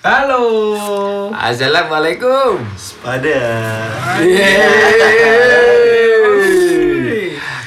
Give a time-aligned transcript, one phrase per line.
[0.00, 1.28] Halo.
[1.36, 2.56] Assalamualaikum.
[3.04, 3.36] Pada
[4.24, 4.56] Yeay.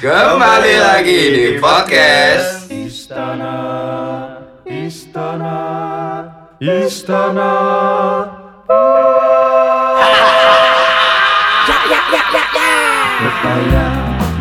[0.02, 2.74] Kembali lagi di podcast.
[2.74, 3.54] Istana,
[4.66, 5.62] istana,
[6.58, 7.54] istana.
[13.22, 13.88] Pepaya,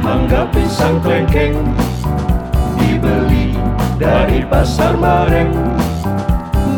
[0.01, 1.61] mangga pisang klengkeng
[2.81, 3.53] dibeli
[4.01, 5.53] dari pasar bareng.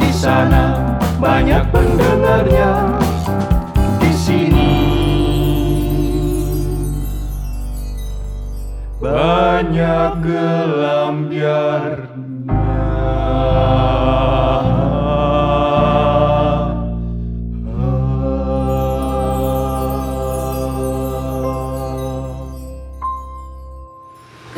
[0.02, 0.83] Di sana
[1.24, 3.00] banyak pendengarnya.
[3.96, 4.76] Di sini
[9.00, 12.12] banyak gelambiarnya.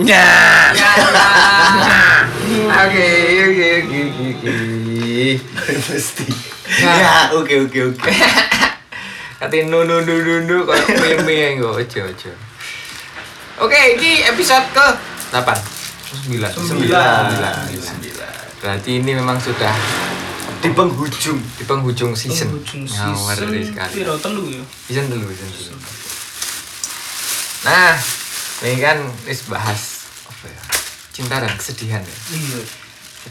[0.03, 0.29] Ya.
[2.77, 3.09] Oke,
[3.47, 5.41] oke, oke, oke, oke.
[5.89, 6.27] mesti.
[6.83, 8.11] Ya, oke oke oke.
[9.37, 12.31] Kati nu nu nu nu nu kayak mie mie kok ojo ojo.
[13.57, 14.87] Oke, ini episode ke
[15.33, 15.41] 8
[16.29, 17.33] 9 Sembilan.
[18.57, 19.73] Berarti ini memang sudah
[20.61, 21.41] Di penghujung.
[21.57, 22.49] di penghujung season.
[22.51, 23.93] Penghujung Ngawur season sekali.
[23.95, 24.65] piro telu ya?
[24.89, 25.77] Season dulu, season dulu.
[27.65, 27.97] Nah,
[28.63, 30.61] ini kan wis bahas apa ya?
[31.13, 32.17] Cinta dan kesedihan ya.
[32.33, 32.61] Iya.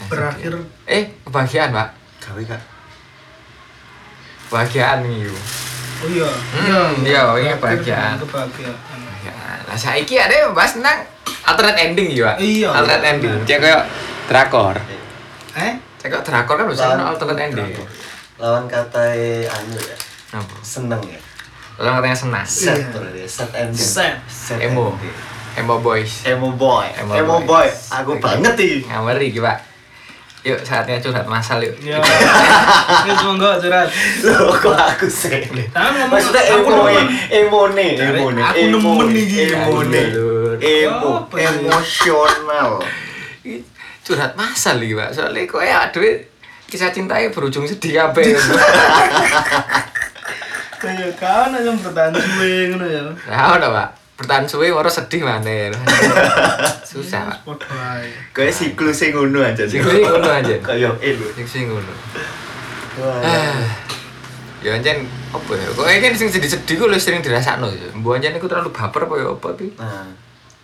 [0.06, 0.52] Berakhir.
[0.84, 1.88] Eh, kebahagiaan, Pak.
[2.22, 2.62] Gawe kak.
[4.46, 5.26] Kebahagiaan nih.
[5.96, 6.28] Oh iya.
[6.28, 8.14] Hmm, iya, ini kebahagiaan.
[8.20, 8.98] Kebahagiaan.
[9.24, 9.34] Ya,
[9.66, 11.02] nah saiki ada yang bahas tentang
[11.42, 12.36] alternate ending ya, Pak.
[12.38, 13.10] Iya, Alternate iya.
[13.10, 13.32] ending.
[13.42, 13.82] Cek kayak
[14.28, 14.76] drakor.
[15.56, 15.72] Eh?
[15.98, 17.70] Cek kayak drakor kan bisa Lawan- alternate ending.
[18.38, 19.02] Lawan kata
[19.48, 19.96] anu ya.
[20.36, 20.54] Apa?
[20.62, 21.18] Seneng ya.
[21.76, 22.48] Orang katanya senas.
[22.48, 22.88] Set Iya.
[22.92, 23.20] berarti.
[23.26, 23.82] Set ending.
[23.82, 24.14] Set.
[24.28, 24.94] Set Emo.
[24.94, 25.14] ending.
[25.56, 26.12] Emo boys.
[26.22, 26.86] Emo boy.
[26.94, 27.64] Emo Emo, boy.
[27.64, 27.68] boy.
[27.90, 28.84] Aku banget ih.
[28.84, 29.56] Ngawari iki, Pak.
[30.46, 31.74] Yuk, saatnya curhat masal yuk.
[31.82, 31.98] Ya.
[31.98, 33.90] Ini cuma enggak curhat.
[34.22, 35.42] Loh, kok aku sih?
[35.74, 36.86] Tapi Maksudnya aku emo
[37.26, 39.38] emo nih, emo nih, aku emo nemen nih, iki.
[39.50, 40.06] emo nih,
[40.62, 42.78] emo, emosional.
[44.06, 45.10] Curhat masal iki, Pak.
[45.10, 46.06] Soalnya kok ya aduh
[46.66, 48.38] kisah cintanya berujung sedih apa ya.
[50.76, 53.02] Kayak kan aja bertahan suwe ngono ya.
[53.26, 53.88] Nah, udah, Pak.
[54.16, 55.68] Bertahan suwe ora sedih mana.
[56.90, 57.60] Susah, Pak.
[58.32, 59.68] Kayak siklus sing ngono aja.
[59.68, 60.56] Siklus sing ngono aja.
[60.64, 61.26] Kayak elo.
[61.36, 61.92] Sing sing ngono.
[62.96, 63.60] Ah.
[64.64, 65.04] Ya anjen
[65.36, 65.68] apa ya?
[65.68, 67.92] Kok kan sing sedih-sedih kok lu sering dirasakno ya.
[67.92, 69.68] Mbok anjen iku terlalu baper apa ya apa iki?
[69.76, 70.08] Nah,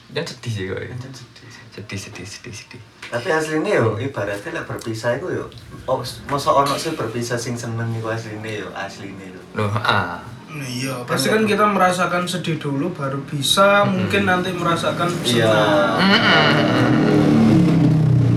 [0.08, 0.80] Dan sedih sih kok.
[0.80, 0.88] ya.
[0.96, 1.62] sedih sih.
[1.76, 2.80] Sedih sedih sedih sedih.
[3.12, 5.44] Tapi aslinya yo ibaratnya lek berpisah iku yo.
[5.84, 6.00] Oh,
[6.32, 9.40] masa ono sih berpisah sing seneng iku aslinya yo, aslinya yo.
[9.60, 10.24] Loh, ah.
[10.52, 15.48] Nah, Iya, pasti kan kita merasakan sedih dulu baru bisa mungkin nanti merasakan Iya.
[15.48, 15.96] senang.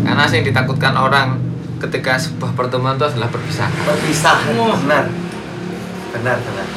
[0.08, 1.36] Karena sing ditakutkan orang
[1.84, 3.68] ketika sebuah pertemuan itu adalah perpisahan.
[3.84, 4.80] Perpisahan, Wah.
[4.80, 5.06] benar.
[6.16, 6.68] Benar, benar.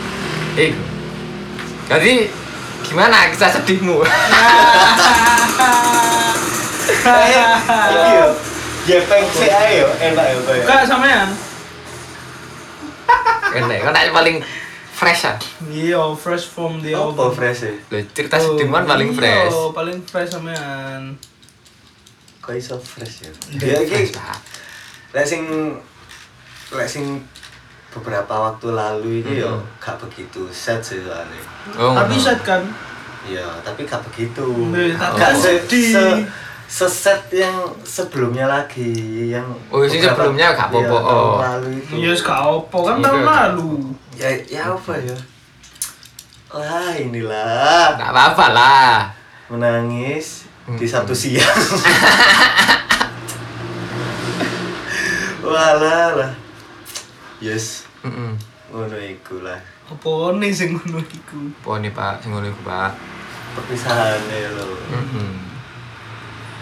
[0.58, 0.74] Eh.
[1.86, 2.26] Jadi
[2.82, 4.02] gimana kisah sedihmu?
[7.08, 7.44] Ayo,
[7.94, 8.28] iki yo.
[8.88, 10.62] Gepeng sih ayo, enak yo koyo.
[10.66, 11.28] Kak sampean?
[13.54, 14.40] Enak, kan paling
[14.98, 15.38] fresh ah.
[15.62, 17.30] Iya, fresh from the Apa album.
[17.32, 17.72] fresh e?
[17.88, 19.46] Loh, cerita sedihmu kan paling fresh.
[19.48, 21.14] Iya, paling fresh sampean.
[22.40, 23.32] Kok iso fresh ya?
[23.52, 24.18] Iya, Ya Fresh, iki
[25.08, 25.42] lek sing
[26.70, 27.04] lek sing
[27.88, 29.64] beberapa waktu lalu ini yo Hmm.
[29.78, 31.40] gak begitu set sih soalnya.
[31.72, 32.20] Oh, Tapi ngono.
[32.20, 32.60] set kan?
[33.24, 34.44] Iya, tapi gak begitu.
[34.68, 35.88] Nih, tapi Gak kan se, sedih.
[35.88, 36.04] se,
[36.68, 38.92] seset yang sebelumnya lagi
[39.28, 40.84] yang Oh, sing beberapa- sebelumnya gak apa-apa.
[40.84, 41.38] Iya, tahun Oh.
[41.40, 41.92] lalu itu.
[41.96, 43.72] Iya, gak opo kan Iya, tahun lalu.
[44.18, 45.14] Ya ya apa ya?
[46.50, 48.92] Lah inilah Nggak apa-apa lah.
[49.48, 50.90] menangis di Hmm.
[50.90, 51.48] Sabtu siang.
[55.40, 56.32] Walah lah.
[57.38, 58.34] Yes, Heeh.
[58.68, 59.56] ngono iku lah.
[59.88, 61.38] Apa nih sing ngono iku?
[61.64, 62.92] Oh nih Pak, sing ngono iku, Pak.
[63.54, 64.66] Perpisahannya lo.
[64.90, 65.32] Heeh.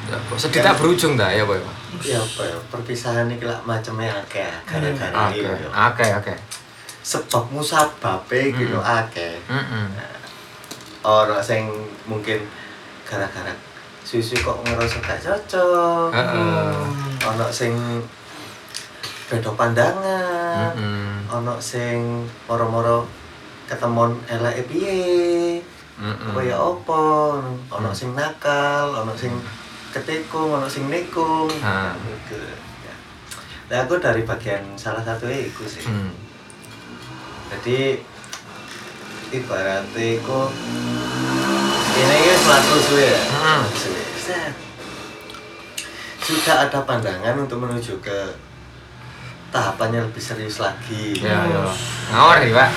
[0.06, 1.58] Ya, kok sedih tak berujung dah ya, Boy.
[1.98, 2.54] Ya apa ya?
[2.70, 5.68] Perpisahan iki lah macamnya akeh gara-gara Oke, iki yo.
[7.06, 8.98] Sebab musababe lho Hmm.
[8.98, 9.38] akeh.
[9.46, 9.86] Heeh.
[11.06, 11.70] Ora sing
[12.02, 12.42] mungkin
[13.06, 13.54] gara-gara
[14.02, 16.10] susu kok ngerasa gak cocok.
[16.10, 16.74] Heeh.
[17.30, 18.02] Ono sing
[19.30, 20.74] beda pandangan.
[20.74, 21.30] Heeh.
[21.30, 23.06] Ono sing moro-moro
[23.70, 25.62] ketemon eleke piye.
[26.02, 26.30] Heeh.
[26.34, 27.02] Kaya apa?
[27.70, 27.94] Ono Hmm.
[27.94, 29.30] sing nakal, ono sing
[29.94, 31.46] ketikung, ono sing nikung.
[31.62, 31.94] Ah.
[32.02, 32.34] Gitu.
[32.82, 32.94] Ya.
[33.70, 35.86] Nah, aku dari bagian salah satu iku sih.
[35.86, 36.10] Hmm.
[37.46, 37.98] Jadi
[39.32, 40.40] ibaratnya iku
[41.96, 43.22] ini ya selalu suwe ya.
[43.32, 43.62] Hmm.
[43.70, 44.02] Suwe.
[46.18, 48.18] Sudah ada pandangan untuk menuju ke
[49.48, 51.62] tahapannya lebih serius lagi Ya, ya.
[52.10, 52.70] Ngawur nih, Pak.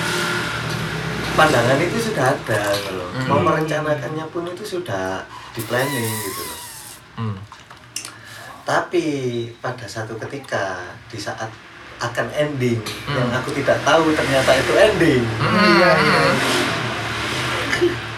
[1.30, 3.26] pandangan itu sudah ada gitu loh Hmm.
[3.26, 6.58] mau merencanakannya pun itu sudah di planning gitu loh
[7.16, 7.36] Hmm.
[8.62, 9.06] tapi
[9.56, 11.48] pada satu ketika di saat
[12.00, 13.14] akan ending Hmm.
[13.14, 16.22] yang aku tidak tahu ternyata itu ending Iya, iya.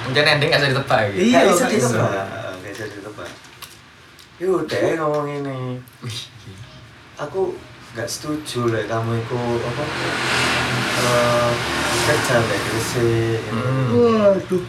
[0.02, 1.18] Mungkin ending gak bisa ditebak gitu.
[1.24, 1.88] Iya, Nggak bisa nggak bisa.
[1.88, 3.30] ditebak nggak bisa ditebak
[4.38, 5.58] yaudah ngomong ini
[7.16, 7.54] aku
[7.92, 9.84] nggak setuju lah kamu itu apa
[10.98, 11.50] eh,
[12.02, 13.62] kerja di Gresik ini.
[13.62, 13.86] Hmm.
[13.92, 14.64] Waduh.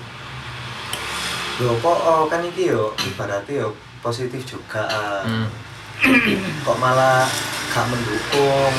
[1.55, 3.69] Loh kok oh, kan iki yo ibaratnya yo
[3.99, 5.21] positif juga ah.
[5.23, 5.47] Hmm.
[6.63, 7.23] Kok malah
[7.71, 8.73] gak mendukung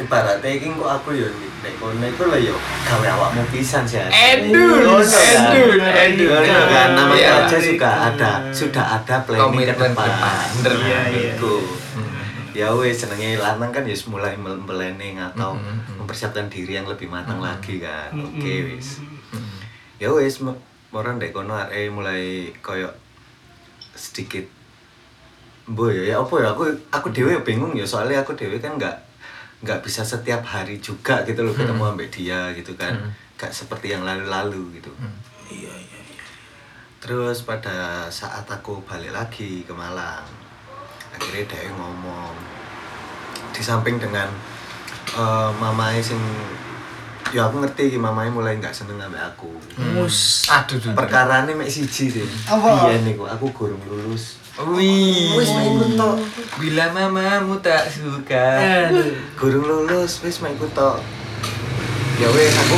[0.00, 1.28] ibaratnya iki kok aku yo
[1.60, 2.56] nek kono iku lah yo
[2.88, 4.00] gawe awakmu pisan sih.
[4.00, 5.52] Edun, kan?
[5.52, 6.40] edun, edun.
[6.48, 7.44] Kan namanya Iya.
[7.44, 10.46] aja juga ada sudah ada planning ke depan ke depan.
[10.56, 10.72] Bener.
[10.80, 11.32] Iya, iya.
[12.50, 15.54] Ya wes senengnya lanang kan ya mulai planning atau
[16.00, 18.98] mempersiapkan diri yang lebih matang lagi kan oke wes
[20.00, 20.40] ya wes
[20.90, 21.54] moran dek kono
[21.92, 22.90] mulai koyo
[23.94, 24.48] sedikit
[25.70, 28.96] boy ya apa ya aku aku dewe bingung ya soalnya aku dewe kan nggak
[29.60, 31.92] nggak bisa setiap hari juga gitu loh ketemu Hmm.
[31.92, 33.10] ambek dia gitu kan Hmm.
[33.36, 35.14] nggak seperti yang lalu-lalu gitu Hmm.
[35.46, 36.22] Iya, iya, iya.
[36.96, 40.26] terus pada saat aku balik lagi ke Malang
[41.10, 42.34] akhirnya dia ngomong
[43.50, 44.26] di samping dengan
[45.10, 46.18] eh mamanya sing
[47.30, 49.94] ya aku ngerti iki mamanya mulai nggak seneng sama aku Hmm.
[49.96, 50.48] Mus.
[50.48, 50.92] Aduh, duh.
[50.92, 52.88] perkara ini mek siji sih Apa?
[52.88, 55.32] iya nih aku gurung lulus Wih.
[55.34, 56.16] Wis, mek ikut tok.
[56.56, 58.60] Bila mamamu tak suka.
[59.34, 61.00] Gurung lulus wis mek ikut tok
[62.20, 62.76] ya wes aku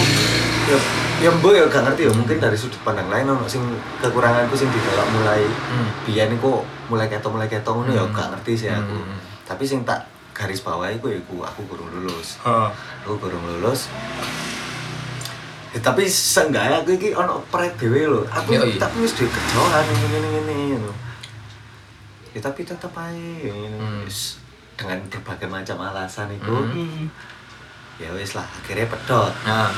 [0.70, 0.78] ya
[1.18, 3.58] ya mbok ya gak ngerti ya mungkin dari sudut pandang lain ono sing
[3.98, 5.90] kekuranganku sing didelok mulai Hmm.
[6.06, 8.14] biyen iku mulai ketok mulai ketok ngono ya Hmm.
[8.14, 9.18] gak ngerti sih aku Hmm.
[9.42, 12.70] tapi sing tak garis bawahi ku ya iku aku gurung lulus Ha.
[13.02, 13.90] aku gurung lulus
[15.70, 18.78] ya, tapi seenggaknya aku iki ono pride dhewe lho aku Yoi.
[18.78, 20.92] tapi wis duwe kerjaan ngene ngene ngene ngono.
[22.32, 23.76] Ya tapi tetep ae ngene.
[23.76, 24.02] Hmm.
[24.02, 24.40] Wis
[24.72, 26.72] dengan berbagai macam alasan itu Hmm.
[26.74, 27.06] Mm.
[27.96, 29.68] ya wis lah akhirnya pedot Nah.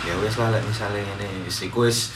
[0.00, 2.14] ya wis lah misalnya ini wis iku wis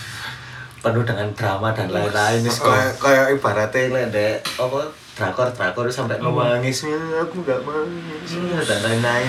[0.79, 2.71] penuh dengan drama dan lain-lain wis Oh.
[2.71, 4.81] kayak kayak ibaratnya lek ndek apa
[5.13, 6.33] drakor drakor sampai Hmm.
[6.33, 8.31] nangis "Ya, aku nggak nangis
[8.65, 9.29] dan lain-lain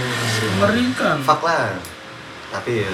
[0.55, 1.17] Mengerikan.
[1.19, 1.73] fuck lah
[2.49, 2.93] tapi ya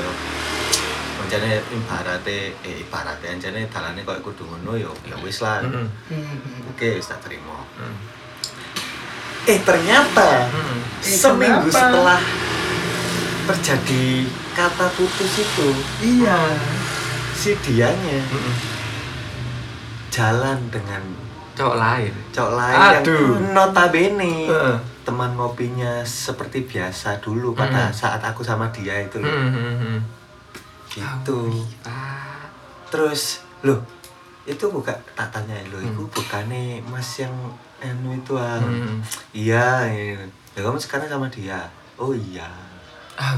[1.17, 5.59] Anjane ibaratnya eh ibaratnya anjane dalane koyo kudu ngono ya ya wis lah.
[5.61, 5.89] Hmm.
[6.07, 6.69] Mm.
[6.69, 7.57] Oke, wis tak terima.
[7.75, 7.95] Hmm.
[9.45, 10.79] Eh ternyata Hmm.
[10.99, 11.79] Eh, seminggu kenapa?
[11.79, 12.19] setelah
[13.47, 15.69] terjadi kata putus itu
[16.01, 16.39] Iya.
[17.31, 18.53] si dianya Hmm.
[20.09, 20.99] jalan dengan
[21.53, 22.13] Cowok lain.
[22.29, 23.17] cowok lain Aduh.
[23.33, 24.77] yang notabene Heeh.
[25.01, 27.95] teman ngopinya seperti biasa dulu pada Mm.
[27.95, 29.31] saat aku sama dia itu loh.
[29.31, 29.97] Hmm.
[30.99, 31.38] Gitu
[31.79, 32.47] Pak.
[32.88, 33.21] terus
[33.61, 33.83] loh
[34.44, 36.07] itu bukan tak tanya itu Hmm.
[36.07, 37.35] bukannya mas yang
[37.77, 39.03] anu itu ah Hmm.
[39.31, 40.23] iya iya.
[40.51, 42.47] ya kamu sekarang sama dia oh iya
[43.13, 43.33] Ah,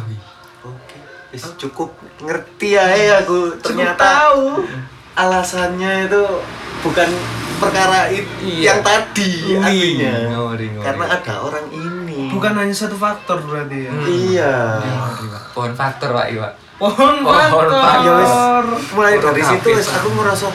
[0.61, 0.97] oke
[1.29, 4.65] Wis, cukup ngerti ya eh, aku ternyata tahu.
[5.15, 6.23] alasannya itu
[6.79, 7.09] bukan
[7.57, 8.71] perkara it- Iya.
[8.71, 10.85] yang tadi Wih, artinya ngori, ngori.
[10.85, 13.91] karena ada orang ini Bukan hanya satu faktor berarti ya.
[13.91, 14.05] Hmm.
[14.05, 15.43] iya Pak.
[15.51, 16.53] Pohon faktor, Pak, iya, Pak.
[16.79, 18.13] Pohon Pohon ya
[18.95, 20.47] mulai Orang dari situ wes aku merasa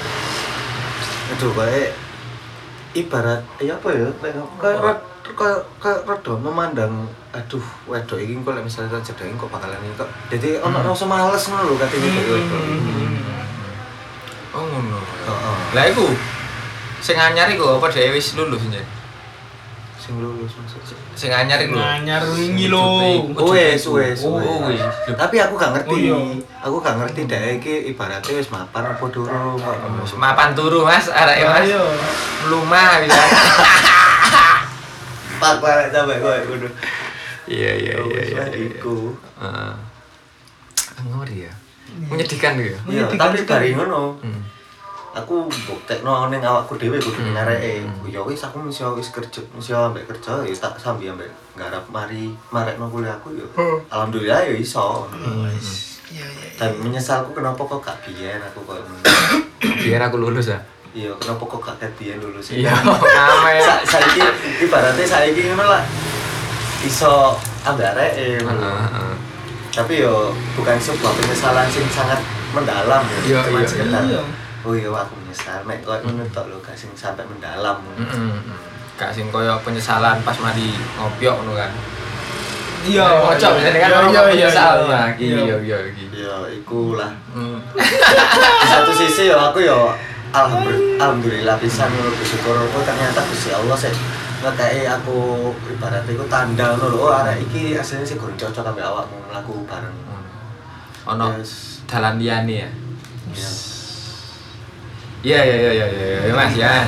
[1.24, 1.92] aduh kayak
[2.94, 4.08] ibarat ya apa ya
[4.56, 4.98] kayak
[5.34, 6.92] kayak kayak rada memandang
[7.30, 10.88] aduh wedok iki kok misalnya tak cedek kok bakalan ini kok jadi ono Hmm.
[10.88, 12.62] rasa males ngono lho katanya kayak wedok
[14.54, 15.02] Oh, ngono.
[15.02, 15.56] Heeh.
[15.74, 16.06] Lah iku
[17.02, 18.78] sing anyar iku apa dhewe wis lulus nje?
[20.04, 21.72] Sing lulus maksudnya Sing anyar iku.
[21.72, 21.80] lho.
[21.80, 22.84] Nganyar wingi lho.
[23.34, 24.36] Oh, wes wes Oh,
[24.68, 24.84] wes.
[25.10, 26.44] tapi aku gak ngerti Oh, iya.
[26.60, 29.76] aku gak ngerti deh iki ibaratnya wis mapan apa durung kok
[30.14, 31.64] Mapan turu, Mas, arek Mas.
[31.64, 31.80] Ayo.
[32.46, 33.16] Lumah bisa.
[35.34, 36.68] pak pak sampai kowe kudu
[37.44, 38.44] Iya, iya, Ya iya, iya.
[38.46, 38.64] iya.
[38.70, 39.72] iku Heeh.
[41.06, 41.52] Ngori ya.
[42.06, 42.80] Menyedihkan gitu ya.
[42.86, 44.40] iya tapi bari ngono Hmm.
[45.14, 47.32] Aku buktekno ning awakku dhewe kudu Hmm.
[47.32, 48.10] ngareke Hmm.
[48.10, 52.34] ya wis aku mesti wis kerja mesti ambek kerja ya tak sambil ambek nggarap mari
[52.50, 53.78] marekno kuliahku ya Hmm.
[53.88, 55.06] alhamdulillah ya iso
[56.14, 56.50] Iya, iya.
[56.54, 58.78] dan menyesalku kenapa kok gak biyen aku kok
[59.82, 60.58] Biar aku lulus ya.
[60.90, 63.62] iya kenapa kok gak biyen dulu sih Iya, nama ya.
[63.62, 64.20] Sa saiki
[64.60, 65.82] ibaratnya saiki ngono lah
[66.80, 69.14] iso ambek areke Heeh,
[69.70, 72.20] tapi yo bukan sebuah penyesalan sing sangat
[72.52, 74.22] mendalam ya sekedar, iya.
[74.64, 78.36] Oh iya aku menyesal mek kok ngono tok lho gak sing sampai mendalam Heeh.
[78.96, 81.70] Gak sing koyo penyesalan pas mari ngopiok ngono kan.
[82.84, 83.04] Iya.
[83.04, 84.48] Kocok biasanya kan Iya, orang iya, iya, iya.
[85.16, 86.06] Iya iya iya.
[86.14, 87.58] ya iku lah Hmm.
[88.62, 89.74] di satu sisi ya aku ya
[90.34, 93.94] alhamdulillah, lho bersyukur aku ternyata Gusti Allah sih
[94.44, 98.84] ngekei aku ibaratnya itu tanda ngono lho oh arek iki aslinya sih kurang cocok ambek
[98.84, 99.94] awakmu mlaku bareng
[101.04, 101.84] Ono Yes.
[101.84, 102.70] dalan liyane ya.
[103.36, 103.50] Iya.
[105.24, 106.84] Iya iya iya iya iya iya, Mas ya.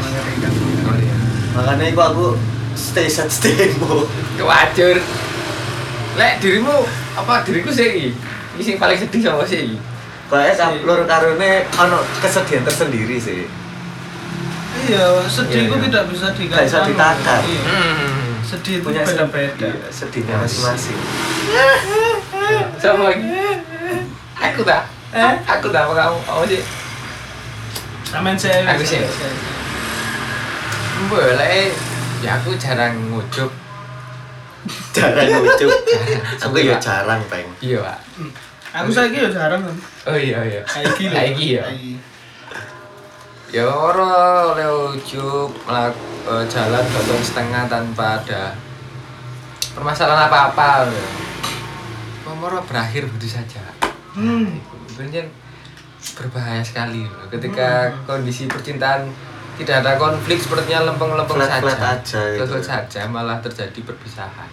[1.57, 2.27] Makanya iku aku
[2.77, 4.05] stay set stay mo
[4.37, 5.01] Kewajur.
[6.21, 6.85] Lek dirimu
[7.17, 8.13] apa diriku sih?
[8.57, 9.81] Ini sing paling sedih sama sih.
[10.27, 13.47] kayak lur karone ono kesedihan tersendiri sih
[14.75, 15.85] Iya, sedih Iya, itu iya.
[15.87, 17.41] tidak bisa Nggak bisa ditakar.
[17.47, 17.63] Iya.
[17.63, 18.43] Hmm.
[18.43, 19.71] Sedih itu punya beda-beda.
[19.71, 20.99] iya, sedihnya masing-masing
[22.83, 23.23] Siapa lagi?
[24.51, 24.83] Aku tak.
[25.15, 25.35] Eh?
[25.47, 26.19] Aku tak apa kamu?
[26.27, 26.63] Kamu sih?
[28.15, 28.63] Amin saya.
[28.71, 29.03] Aku sih.
[31.11, 31.75] Boleh.
[32.23, 33.51] Ya aku jarang ngucup.
[34.97, 35.71] jarang ngucup
[36.43, 37.99] aku ya jarang peng Iya, Pak.
[38.83, 39.77] Aku saiki ya jarang kan.
[40.07, 40.63] Oh iya iya.
[40.69, 41.17] Saiki lho.
[41.17, 41.65] Saiki ya.
[43.51, 44.69] Ya ora oleh
[45.67, 45.95] melak
[46.27, 48.55] eh, jalan dotong setengah tanpa ada
[49.75, 50.91] permasalahan apa-apa.
[52.27, 53.63] Memoro berakhir begitu saja.
[54.13, 54.59] Hmm.
[54.91, 55.31] Sebenarnya
[56.17, 57.29] berbahaya sekali loh.
[57.29, 59.05] ketika kondisi percintaan
[59.61, 61.61] tidak ada konflik sepertinya lempeng-lempeng saja.
[61.61, 62.57] flat aja gitu.
[62.61, 64.49] Saja malah terjadi perpisahan.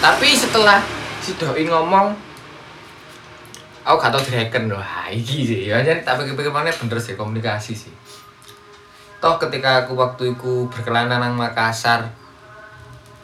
[0.00, 0.80] Tapi setelah
[1.20, 2.12] si doi ngomong
[3.86, 4.82] aku gak tau direken loh
[5.14, 7.94] iki sih ya jadi tak pikir-pikir mana bener sih komunikasi sih
[9.22, 12.10] toh ketika aku waktu itu berkelana nang Makassar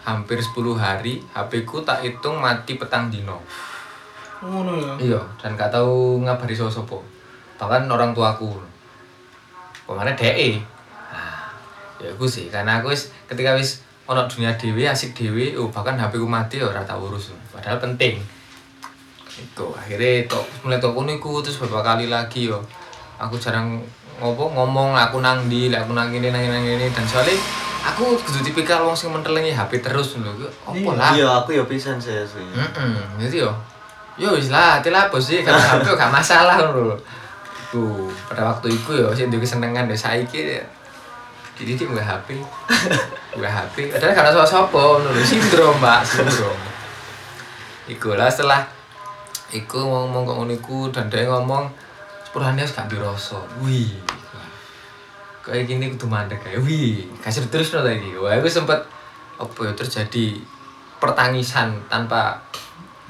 [0.07, 3.43] hampir 10 hari HP ku tak hitung mati petang dino
[4.43, 4.93] Ngono ya.
[4.99, 6.99] iya dan gak tahu ngabari sopo
[7.63, 8.59] bahkan orang tuaku.
[9.87, 10.59] Ke mana DE
[11.15, 11.47] nah,
[12.03, 15.95] ya aku sih karena aku wis ketika wis ono dunia dewi asik dewi oh bahkan
[15.95, 17.31] HP ku mati ya ora tak urus.
[17.55, 18.19] Padahal penting.
[19.39, 22.59] Itu akhirnya tok mulai tok kono iku terus beberapa kali lagi yo.
[23.23, 23.79] Aku jarang
[24.19, 27.39] ngopo ngomong aku nang di aku nang ini nang ini nang ini dan soalnya
[27.87, 30.35] aku kudu tipikal wong sing mentelengi HP terus lho.
[30.67, 31.15] Opo lah?
[31.15, 33.53] Iya aku ya pisan sih sih Heeh, jadi yo.
[34.21, 36.97] Yo wis lah, ati lah bos sih, kan HP gak masalah lho.
[37.73, 40.65] Tuh, pada waktu itu yo sing duwe kesenengan ya saiki ya.
[41.57, 42.29] Jadi dia nggak HP,
[43.41, 43.77] nggak HP.
[43.93, 46.59] Padahal karena sapa-sapa ngono lho, sindrom mbak, sindrom.
[47.89, 48.83] Iku lah setelah
[49.53, 51.69] Iku ngomong kok ngono iku dan dia ngomong
[52.25, 53.37] sepurane gak dirasa.
[53.61, 54.01] Wih.
[55.45, 58.17] Kayak gini kudu mandek kayak wih, kasih terus no lagi.
[58.17, 58.81] Wah, aku sempet
[59.37, 60.41] apa ya terjadi
[60.97, 62.41] pertangisan tanpa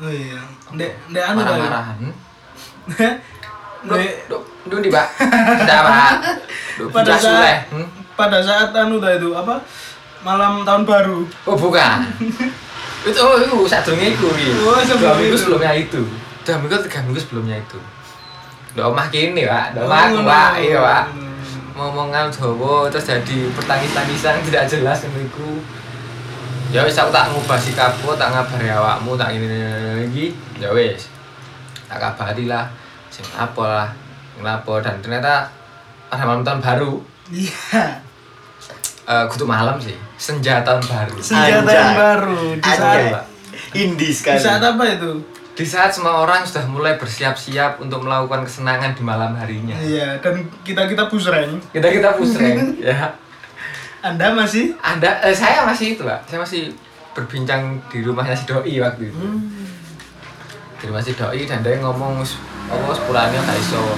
[0.02, 0.42] Oh iya.
[0.74, 1.98] Ndek ndek anu marah-marahan.
[3.86, 5.06] Ndek duh, di pak.
[5.62, 6.12] Tidak pak.
[6.74, 7.70] Duh, pada saat.
[7.70, 7.86] Hmm?
[8.18, 9.62] pada saat anu dah itu apa?
[10.26, 11.22] Malam tahun baru.
[11.46, 12.02] Oh bukan.
[13.08, 14.26] itu oh itu saat durungnya itu.
[14.26, 14.46] Wi.
[14.66, 16.02] Oh, sebelum Dua minggu sebelumnya itu.
[16.42, 17.78] Dua minggu tiga minggu sebelumnya itu.
[18.74, 19.78] Udah omah kini pak.
[19.78, 20.26] Oh, omah aku ngono.
[20.26, 20.50] pak.
[20.58, 21.04] Iya pak.
[21.72, 25.62] Ngomongan Jawa terus jadi pertangis-tangisan tidak jelas niku.
[26.72, 30.26] Ya wis aku tak ngubah sikapku, tak ngabari awakmu, tak ini lagi.
[30.56, 31.12] Ya wis.
[31.84, 32.64] Tak kabari lah.
[33.12, 33.88] Sing apa lah.
[34.40, 35.44] Ngelapo dan ternyata
[36.08, 36.92] pada malam tahun baru
[37.28, 38.00] Iya.
[39.02, 39.92] eh kudu malam sih.
[40.16, 41.16] Senja tahun baru.
[41.20, 41.76] Senjata Anjay.
[41.76, 43.04] yang baru di saat
[43.72, 45.12] indie di sekali saat apa itu?
[45.52, 49.76] Di saat semua orang sudah mulai bersiap-siap untuk melakukan kesenangan di malam harinya.
[49.76, 51.60] Iya, dan kita kita pusreng.
[51.68, 53.12] Kita kita pusreng ya.
[54.02, 54.74] Anda masih?
[54.82, 56.26] Anda eh, saya masih itu, Pak.
[56.26, 56.74] Saya masih
[57.14, 59.16] berbincang di rumahnya si doi waktu itu.
[59.16, 59.46] Hmm.
[60.82, 62.34] Di rumah si doi dan dia ngomong "Wis,
[62.66, 63.94] apa sepulane gak iso.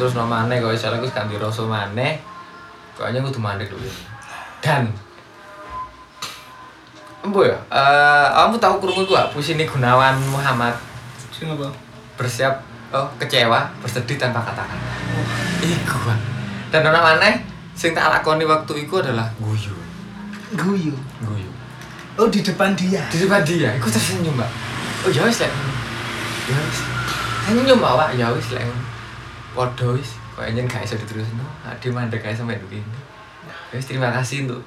[0.00, 2.16] Terus no maneh kok iso aku ganti rasa maneh.
[2.96, 3.88] Kayaknya kudu mandek dulu.
[4.64, 4.88] Dan
[7.22, 10.74] Embo ya, eh, kamu tahu kurungu gua Pusini Gunawan Muhammad
[11.30, 11.70] Sing apa?
[12.18, 12.58] bersiap
[12.90, 14.74] oh kecewa bersedih tanpa kata-kata
[15.64, 16.18] iku Pak.
[16.74, 17.34] dan orang aneh
[17.72, 19.74] sing tak lakoni waktu itu adalah guyu.
[20.52, 20.94] Guyu.
[21.24, 21.50] guyu.
[22.20, 23.00] Oh, di depan dia.
[23.08, 23.72] di depan dia.
[23.80, 24.50] Aku tersenyum mbak.
[25.02, 25.48] Oh ya wis lek.
[26.46, 26.78] Ya wis.
[27.48, 28.10] Senyum mbak Wak.
[28.20, 28.68] ya wis lek.
[29.56, 30.20] Waduh wis.
[30.36, 32.88] Kok enjen gak iso diterusno ade mandek kayak sampai begini
[33.44, 34.64] ya wis terima kasih untuk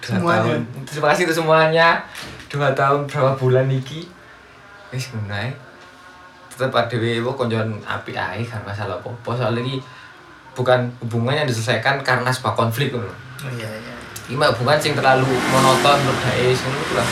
[0.00, 0.40] dua Semuanya.
[0.44, 0.60] tahun.
[0.88, 1.88] Terima kasih untuk semuanya.
[2.52, 4.08] Dua tahun berapa bulan iki?
[4.92, 5.52] Wis ae.
[6.52, 9.36] Tetep adewe wo konjon api ae kan masalah apa-apa.
[9.36, 9.76] Soalnya iki
[10.56, 13.12] bukan hubungan yang diselesaikan karena sebuah konflik ngono
[13.44, 13.94] Oh iya iya.
[14.34, 17.08] Mah hubungan sing terlalu monoton dae ngono iku lah.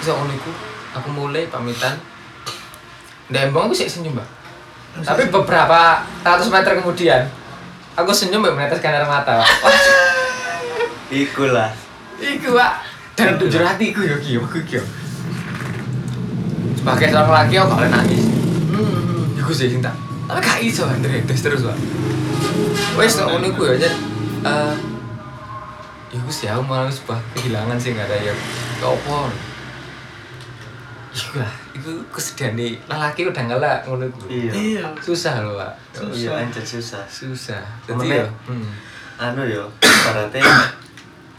[0.00, 0.50] Wis ngono iku
[0.96, 2.00] aku mulai pamitan.
[3.30, 4.28] Ndek embong aku sik senyum, Mbak.
[5.04, 7.28] Tapi beberapa ratus meter kemudian
[7.94, 9.44] aku senyum mbak meneteskan air mata.
[11.12, 11.70] Iku lah
[12.16, 12.72] iku, Pak.
[13.16, 14.80] Dan jujur hatiku yo ki, aku ki.
[14.80, 14.84] yo.
[16.86, 18.24] sebagai seorang laki aku gak boleh nangis
[18.70, 19.34] Hmm.
[19.40, 19.90] iku sih sing tak
[20.28, 21.74] tapi gak iso Andre terus terus Pak
[22.96, 23.94] wes kok ngono iku ya Jan
[24.46, 24.74] eh
[26.16, 28.38] iku sih aku malah sebuah kehilangan sih gak ada yang
[28.80, 29.18] gak apa?
[31.16, 32.76] Iku lah iku kesedihan nih.
[32.88, 34.20] Lelaki udah ngelak ngono iku.
[34.28, 34.52] Iya.
[34.52, 34.84] Iya.
[35.00, 35.72] susah loh Pak.
[36.12, 37.04] Iya anjir susah.
[37.08, 37.60] Susah.
[37.84, 38.70] Temennya- jadi ya hmm.
[39.16, 40.40] anu yo berarti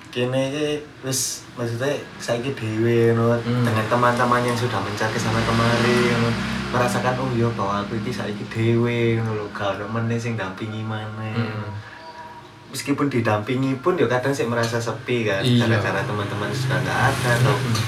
[0.10, 0.68] kene iki
[1.06, 3.38] wis maksudnya saiki dhewe ngono.
[3.38, 3.66] Hmm.
[3.66, 8.44] dengan teman-teman yang sudah mencari sana kemari ngono merasakan oh yo bahwa aku iki saiki
[8.52, 11.34] dhewe ngono lho gak ono meneh sing dampingi maneh.
[11.36, 11.72] Hmm.
[12.68, 15.40] meskipun didampingi pun yo kadang sih merasa sepi kan.
[15.40, 15.64] Iya.
[15.64, 17.80] gara-gara teman-teman sudah nggak ada atau Hmm.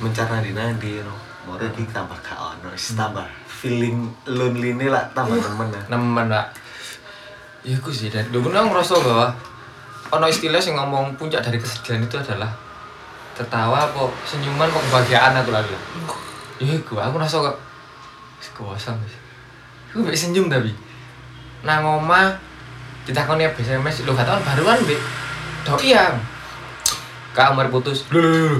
[0.00, 1.14] mencari nadi-nadi no
[1.44, 5.84] mau iki tambah gak ono wis tambah feeling lonely ini lah tambah temen lah.
[5.92, 6.46] Nemen pak
[7.64, 8.28] ya aku sih dan.
[8.32, 9.26] Dulu aku ngerasa bahwa
[10.12, 12.48] ono istilah yang ngomong puncak dari kesedihan itu adalah
[13.34, 15.74] tertawa apa senyuman apa kebahagiaan aku lalu
[16.62, 17.56] ya aku aku ngerasa kok
[18.54, 19.14] wis kewasam wis
[19.90, 20.70] aku bisa senyum tapi
[21.66, 22.38] nang oma
[23.02, 24.94] ditakoni SMS lo gak tau baruan be
[25.66, 26.14] doi yang
[27.34, 28.58] kamar putus lu lu lu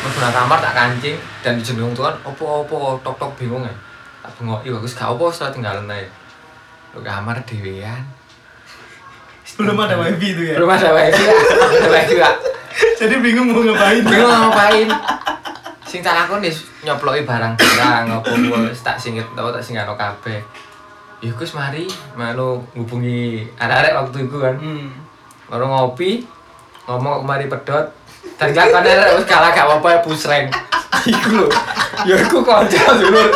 [0.00, 3.74] Mas nang kamar tak kancing dan dijeneng tuan opo-opo tok-tok bingung ya.
[4.24, 6.08] Tak bengok, iya bagus gak opo setelah tinggalan ae.
[6.96, 8.00] Lu kamar dhewean.
[9.60, 10.56] Belum ada wifi itu ya.
[10.56, 12.16] Belum ada wifi, ada wifi.
[13.00, 14.00] Jadi bingung mau ngapain.
[14.00, 14.88] Bingung mau ngapain.
[15.90, 16.46] Sing tak lakoni
[16.86, 20.38] nyoploki barang-barang opo wis tak singit tau tak singano kabeh.
[21.18, 24.54] Ya Gus mari malu ngubungi arek-arek waktu itu kan.
[24.54, 24.94] Hmm.
[25.50, 26.22] Baru ngopi,
[26.86, 27.90] ngomong kemari pedot.
[28.38, 30.46] Dan kan arek wis kalah gak apa-apa ya pusreng.
[31.10, 31.50] Iku lho.
[32.06, 33.34] Ya iku kanca dulur.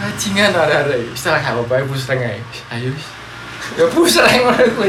[0.00, 1.12] Bajingan arek-arek.
[1.12, 2.40] Istilah gak apa-apa pusreng ae.
[2.72, 3.06] Ayo wis.
[3.76, 4.88] Ya pusreng ngono kuwi.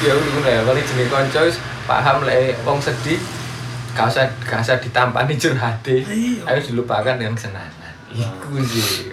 [0.00, 3.20] Ya ngono ya paling jenenge kanca wis paham lek wong sedih
[3.92, 6.00] gak usah gak usah ditampani curhate.
[6.08, 6.40] Iya.
[6.48, 7.92] Ayo dilupakan dengan kesenangan.
[8.08, 9.12] Iku sih.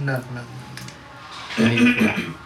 [0.00, 0.44] Benar, benar.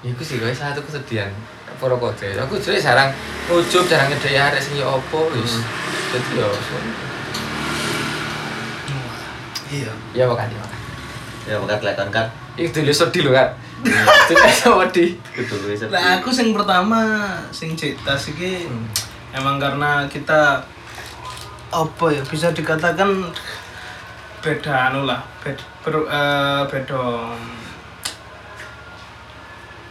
[0.03, 1.31] Iku sih guys satu kesedihan
[1.79, 2.27] para kote.
[2.35, 3.15] Aku jadi jarang
[3.47, 5.63] ujub, jarang ngedek arek sing yo opo wis.
[6.11, 6.49] Dadi yo
[9.69, 9.93] Iya.
[10.17, 10.81] ya makan ya makan.
[11.45, 12.25] ya bakat lekon kan
[12.57, 13.53] Iku dulu sedih lho kan.
[13.81, 15.15] Cerita sama di.
[15.87, 16.99] Lah aku sing pertama
[17.49, 18.85] sing cerita iki Hmm.
[19.33, 20.59] emang karena kita
[21.69, 23.29] apa ya bisa dikatakan
[24.41, 27.01] beda anu lah beda, ber- eh, beda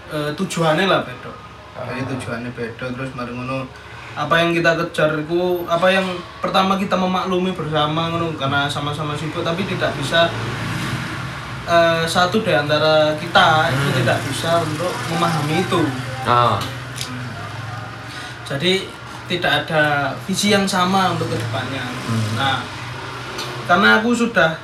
[0.09, 1.31] eh, tujuannya lah beda
[1.77, 2.07] Jadi Ah.
[2.09, 3.69] tujuannya beda terus mari ngono
[4.17, 6.07] apa yang kita kejar itu apa yang
[6.41, 10.25] pertama kita memaklumi bersama ngono karena sama-sama sibuk tapi tidak bisa
[11.67, 13.95] eh, satu di antara kita itu Hmm.
[13.99, 15.81] tidak bisa untuk memahami itu
[16.23, 16.55] Ah.
[18.43, 18.87] jadi
[19.27, 19.83] tidak ada
[20.23, 21.83] visi yang sama untuk ke depannya.
[21.83, 22.39] Hmm.
[22.39, 22.57] Nah,
[23.67, 24.55] karena aku sudah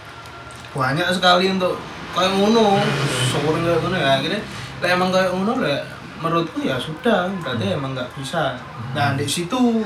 [0.71, 1.75] banyak sekali untuk
[2.15, 2.79] kayak ngono,
[3.27, 4.39] syukur kayak ngono ya akhirnya,
[4.79, 5.83] lah emang kayak ngono lah,
[6.23, 8.55] menurutku ya sudah, berarti emang nggak bisa.
[8.95, 9.83] Nah di situ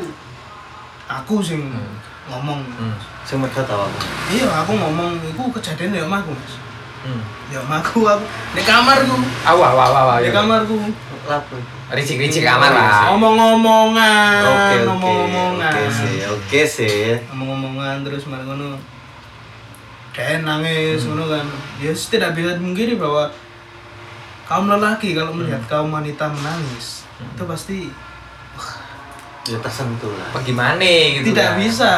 [1.10, 1.98] aku sing Hmm.
[2.30, 2.94] ngomong, Hmm.
[3.26, 3.98] sing mergo tau aku
[4.30, 6.54] iya aku ngomong, itu kejadian ya omahku mas,
[7.08, 7.24] Hmm.
[7.48, 10.36] ya omahku aku di kamarku, Awah, awah, awah, di ya.
[10.36, 10.76] kamarku,
[11.24, 11.56] lapo
[11.88, 13.08] Ricik-ricik kamar lah.
[13.08, 15.72] ngomong-ngomongan, oke oke ngomong-ngomongan.
[15.72, 18.76] oke sih oke sih ngomong-ngomongan terus malah ngono
[20.12, 21.14] dan nangis Hmm.
[21.14, 21.46] ngono kan
[21.78, 23.32] ya tidak bisa dimungkiri bahwa
[24.44, 27.32] kaum lelaki kalau melihat kaum wanita menangis Hmm.
[27.32, 27.78] itu pasti
[29.48, 30.84] ya tersentuh lah Bagaimana
[31.16, 31.58] gitu tidak kan.
[31.58, 31.92] bisa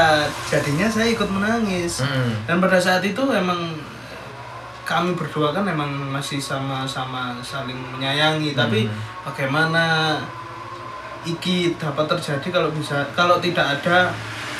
[0.45, 2.29] jadinya saya ikut menangis Hmm.
[2.45, 3.73] dan pada saat itu emang
[4.89, 8.97] kami berdua kan emang masih sama-sama saling menyayangi tapi Hmm.
[9.23, 10.17] bagaimana
[11.21, 14.09] iki dapat terjadi kalau bisa kalau tidak ada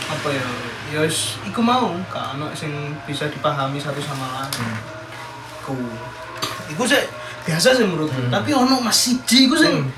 [0.06, 0.46] apa ya
[0.90, 1.02] ya
[1.44, 2.70] iku mau ono sing
[3.04, 4.78] bisa dipahami satu sama lain Hmm.
[5.64, 5.74] ku
[6.70, 7.02] iku sih
[7.42, 8.30] biasa sih menurutku Hmm.
[8.30, 9.98] tapi ono mas siji iku sing Hmm.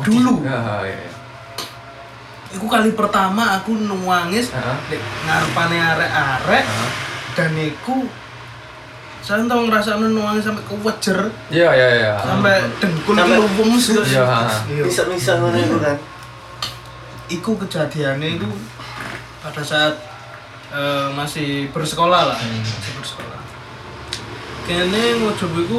[0.00, 0.40] Dulu.
[0.40, 0.96] Ya, ya.
[2.50, 4.76] iku kali pertama aku nuangis Heeh.
[4.88, 6.90] di ngarepane arek-arek Heeh.
[7.36, 8.08] dan iku
[9.24, 11.16] saya tau ngerasa nuangis sampai kewejer
[11.48, 12.12] Iya, iya, iya.
[12.20, 14.28] sampai dengkul Sampai- lumus Iya.
[14.68, 14.84] Iya.
[14.84, 15.96] bisa bisa ngono itu kan
[17.26, 18.44] iku kejadiannya itu
[19.40, 19.96] pada saat
[20.70, 22.60] eh, masih bersekolah lah Hmm.
[22.60, 23.40] masih bersekolah
[24.64, 25.78] kene ngojok iku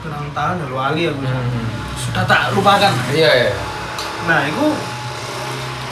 [0.00, 1.68] berang tahun ya wali aku Hmm.
[1.94, 3.52] sudah tak lupakan Iya, iya.
[4.24, 4.66] nah itu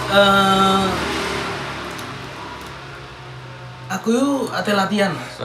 [0.08, 0.84] eh
[3.88, 5.44] aku yuk ate latihan mas So,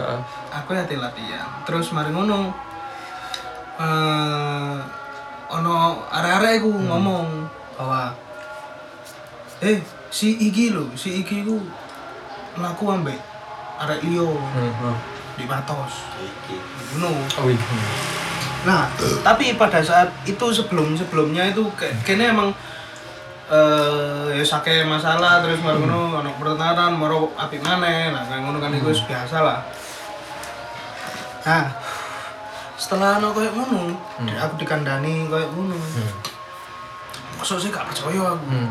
[0.68, 2.52] aku ate latihan terus mari ngono
[3.80, 4.76] eh
[5.48, 7.48] ono arek-arek iku ngomong
[7.80, 8.12] bahwa
[9.64, 9.80] eh
[10.12, 11.64] si iki lho si iki ku
[12.60, 13.16] mlaku ambek
[13.80, 14.92] arek liya Hmm.
[14.92, 14.98] Oh,
[15.40, 16.60] di Matos iki.
[17.00, 17.64] ngono Oh iya.
[18.68, 18.92] Nah,
[19.24, 22.52] tapi pada saat itu sebelum sebelumnya itu kayak kene emang
[23.48, 28.60] eh ya sake masalah terus baru ngono ono pertengkaran baru apik maneh nah kayak ngono
[28.60, 29.64] kan itu wis biasa lah.
[31.48, 31.64] Nah,
[32.76, 33.96] setelah ono kayak ngono,
[34.36, 35.80] aku dikandani kayak ngono.
[35.80, 36.12] Hmm.
[37.40, 38.46] Maksud sih gak percaya aku.
[38.52, 38.70] Hmm.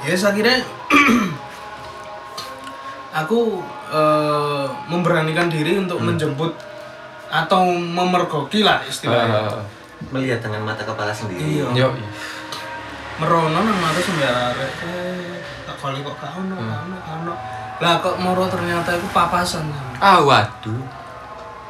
[0.00, 0.64] Ya yes, akhirnya
[3.20, 3.60] aku
[3.92, 6.56] eh, memberanikan diri untuk menjemput
[7.28, 9.52] atau memergoki lah istilahnya.
[9.52, 9.60] Ah,
[10.14, 11.60] Melihat dengan mata kepala sendiri.
[11.60, 11.68] Iya.
[11.76, 11.90] Yo.
[13.18, 17.34] merono nang mata sembarang arek eh tak kali kok gak ono gak ono gak ono
[17.82, 19.66] lah kok moro ternyata iku papasan
[19.98, 20.78] Ah waduh.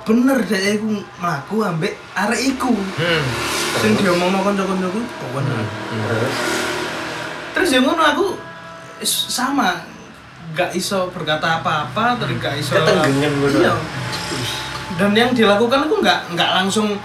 [0.09, 3.23] Bener deh iku mlaku ambek arek iku Hmm.
[3.77, 5.57] sing diomongno kanca-kancaku kok bener
[6.09, 6.35] Terus
[7.53, 8.27] terus ya ngono aku
[9.05, 9.85] sama
[10.51, 13.59] gak iso berkata apa-apa terus gak iso Ketenggengen ngono.
[13.59, 13.75] iya
[14.97, 16.97] dan yang dilakukan aku nggak nggak langsung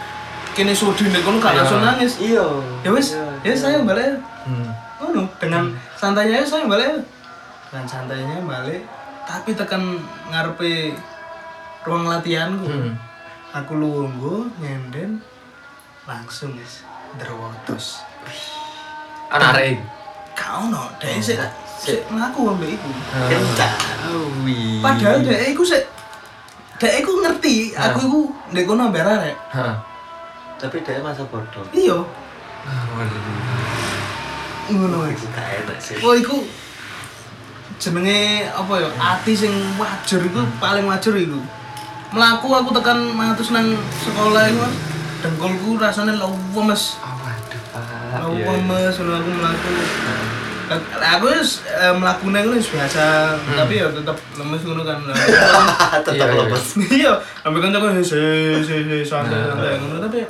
[0.52, 1.60] kini sudi nek kono gak Iya.
[1.60, 2.46] langsung nangis iya.
[2.82, 4.68] ya wes ya saya balik Hmm.
[5.00, 7.00] Ngono, dengan santainya saya balik.
[7.66, 8.84] Dengan santainya balik,
[9.24, 10.92] tapi tekan ngarepe
[11.84, 12.68] ruang latihanku.
[12.68, 12.96] Hmm.
[13.54, 15.22] Aku lungguh, nyenden,
[16.10, 16.82] langsung guys,
[17.22, 18.02] derwotos.
[19.30, 19.78] Anak arek.
[20.34, 21.38] Kau no, deh sih,
[21.78, 22.90] sih ngaku ambek iku.
[23.30, 23.78] Kencang.
[24.42, 24.82] Wih.
[24.82, 25.86] Padahal deh iku sih,
[26.82, 29.38] deh iku ngerti, aku iku ndek kono ambek arek.
[29.54, 29.78] Hah.
[30.58, 31.62] Tapi dia masa bodoh.
[31.70, 32.02] Iya,
[34.72, 36.00] ngono Itu gak enak sih.
[36.00, 36.40] Wah, iku
[37.78, 38.90] jenenge apa ya?
[38.96, 41.42] Ati sing wajar iku paling wajar iku.
[42.14, 44.76] Melaku aku tekan matus nang sekolah iku, Mas.
[45.24, 47.02] Dengkulku rasanya lemes.
[47.02, 47.84] Ah, waduh, Pak.
[47.84, 48.46] Iya, iya.
[48.54, 49.70] Lemes ngono aku melaku.
[50.74, 55.00] Lah aku wis eh, mlakune ngono wis biasa, tapi ya tetep lemes ngono kan.
[56.06, 56.42] Tetap Iya, iya.
[56.46, 56.66] lemes.
[57.02, 60.22] Iya, ambil kan aku wis wis wis santai santai ngono tapi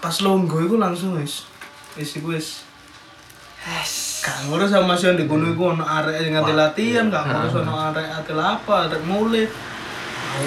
[0.00, 1.44] pas longgo iku langsung wis
[1.94, 2.64] wis iku wis
[4.20, 7.72] Gak ngurus sama masih di kono iku ono arek sing ngati latihan, gak ngurus ono
[7.92, 9.44] arek ati apa, arek mulai.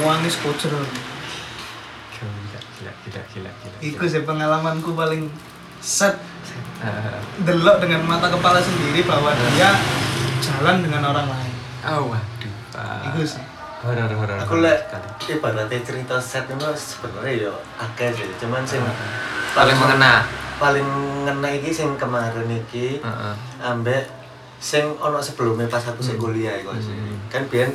[0.01, 0.71] Wangis kocer.
[0.73, 2.29] Gila,
[2.79, 3.75] gila, gila, gila, gila.
[3.81, 5.27] Iku sih pengalamanku paling
[5.79, 6.15] set
[6.83, 9.71] Ah, delok dengan mata kepala sendiri bahwa dia
[10.43, 11.55] jalan dengan orang lain.
[11.79, 13.15] ah, waduh, Pak.
[13.15, 13.43] Iku sih.
[13.83, 14.37] Horor, horor.
[14.43, 14.91] Aku lek
[15.27, 18.27] ibaratnya cerita set itu sebenarnya ya akeh sih.
[18.37, 18.83] Cuman sing
[19.55, 20.23] paling mengena.
[20.53, 20.87] paling
[21.27, 23.33] ngena iki sing kemarin iki Heeh.
[23.59, 24.07] ambek
[24.59, 26.95] sing ono sebelumnya pas aku sing kuliah iku sih.
[26.95, 27.19] Hmm.
[27.27, 27.71] Kan biyen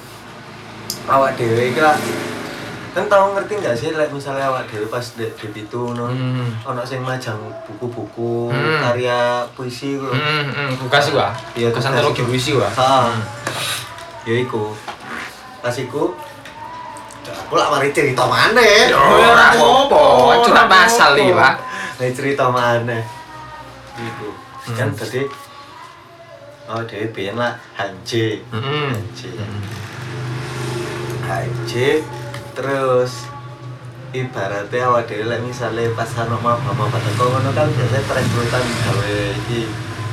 [1.07, 1.97] awak dhewe iki lah
[2.89, 6.51] kan tau ngerti nggak sih like misalnya awak dhewe pas di, di pitu no Hmm.
[6.65, 8.81] ono sing majang buku-buku Hmm.
[8.83, 10.13] karya puisi ku lho.
[10.13, 11.31] Hmm, hmm, buka sih wah.
[11.53, 12.27] Iya, Buka tugas antologi itu.
[12.27, 12.73] puisi wah.
[12.73, 13.13] Ha.
[14.25, 14.73] Ya iku.
[15.59, 16.11] Pas iku
[17.25, 18.89] aku lak mari cerita maneh.
[18.89, 20.03] Ora apa-apa,
[20.43, 21.55] curhat pasal iki, Pak.
[21.99, 23.05] Lagi cerita maneh.
[23.95, 24.29] Iku.
[24.65, 24.75] Hmm.
[24.75, 25.23] Kan tadi
[26.67, 28.45] Oh, dhewe biyen lah Hanje.
[28.51, 28.93] Hmm.
[28.93, 29.29] Hanje.
[31.29, 32.01] Hanje
[32.57, 33.29] terus
[34.17, 39.13] ibaratnya awak dhewe lek misale pas ana maba-maba teko ngono kan biasanya perekrutan gawe
[39.45, 39.69] iki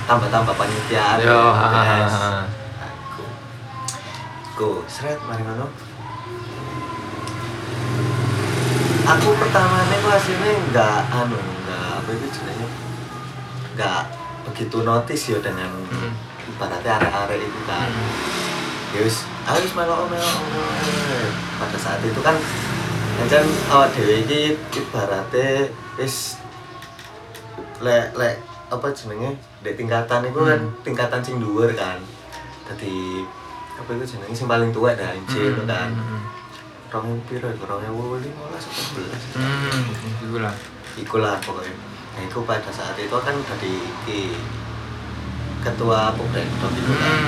[0.05, 1.17] tambah-tambah panitiaan.
[1.23, 1.55] Yo.
[2.83, 3.23] Aku.
[4.59, 5.71] Ku, seret mari ngono.
[9.05, 12.67] Aku pertamanya kelas ini nggak anu, nggak apa itu jenenge,
[13.77, 14.01] nggak
[14.49, 16.11] begitu notice ya dengan Hmm.
[16.49, 17.89] ibaratnya arek-arek itu kan.
[18.93, 20.39] Yus, harus melok melok.
[21.57, 22.37] Pada saat itu kan,
[23.25, 26.37] kan awak dewe iki ibaratnya wis
[27.81, 28.39] lek lek
[28.71, 30.75] apa jenenge di tingkatan itu kan Hmm.
[30.85, 31.99] tingkatan sing dhuwur kan.
[32.69, 33.25] Dadi
[33.75, 35.91] apa itu jenenge sing paling tua dah inci itu kan.
[35.91, 36.21] Hmm.
[36.93, 37.63] Rong ewu piro iku?
[37.67, 39.23] Rong ewu atau sebelas?
[39.35, 39.83] Hmm,
[40.23, 40.55] iku lah.
[40.95, 41.75] Iku lah pokoknya.
[42.15, 43.75] Nah, itu pada saat itu kan dari
[45.59, 47.19] ketua Pokdekdok itu kan.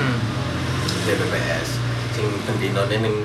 [0.88, 1.04] Hmm.
[1.04, 1.68] DPPS
[2.10, 3.16] sing bendinone ning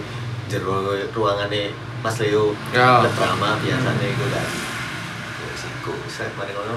[0.45, 2.99] jero ruangane Mas Leo Ya.
[3.09, 4.47] drama biasanya itu kan
[5.45, 6.75] wis iku saya mari ngono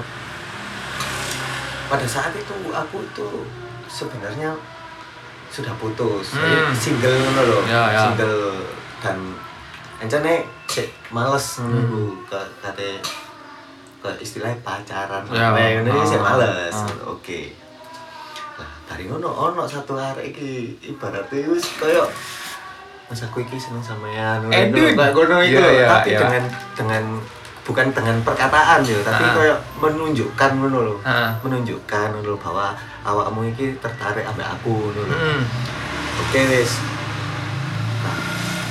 [1.87, 3.27] pada saat itu aku itu
[3.87, 4.51] sebenarnya
[5.47, 6.71] sudah putus Hmm.
[6.73, 8.01] Single ngono loh Ya, ya.
[8.05, 8.39] single
[8.99, 9.17] dan
[9.97, 11.71] encane cek males Hmm.
[11.71, 12.99] nunggu ke kate
[13.97, 15.51] ke istilahnya pacaran Ya.
[15.81, 16.87] Ngono sih males ah.
[17.07, 17.39] oke
[18.87, 20.49] dari ngono ono satu hari iki
[20.87, 22.07] ibaratnya wis koyo
[23.07, 24.83] Mas aku iki seneng sampean ngono Edun.
[24.85, 25.69] iku, kayak ngono Iya, lho.
[25.73, 26.19] iya, tapi iya.
[26.19, 27.03] dengan dengan
[27.63, 29.33] bukan dengan perkataan ya tapi Ah.
[29.33, 31.35] kayak menunjukkan ngono lho Ah.
[31.41, 32.71] menunjukkan ngono bahwa
[33.03, 35.41] awakmu iki tertarik ambek aku ngono lho Hmm.
[36.17, 36.71] oke wis
[38.01, 38.17] nah,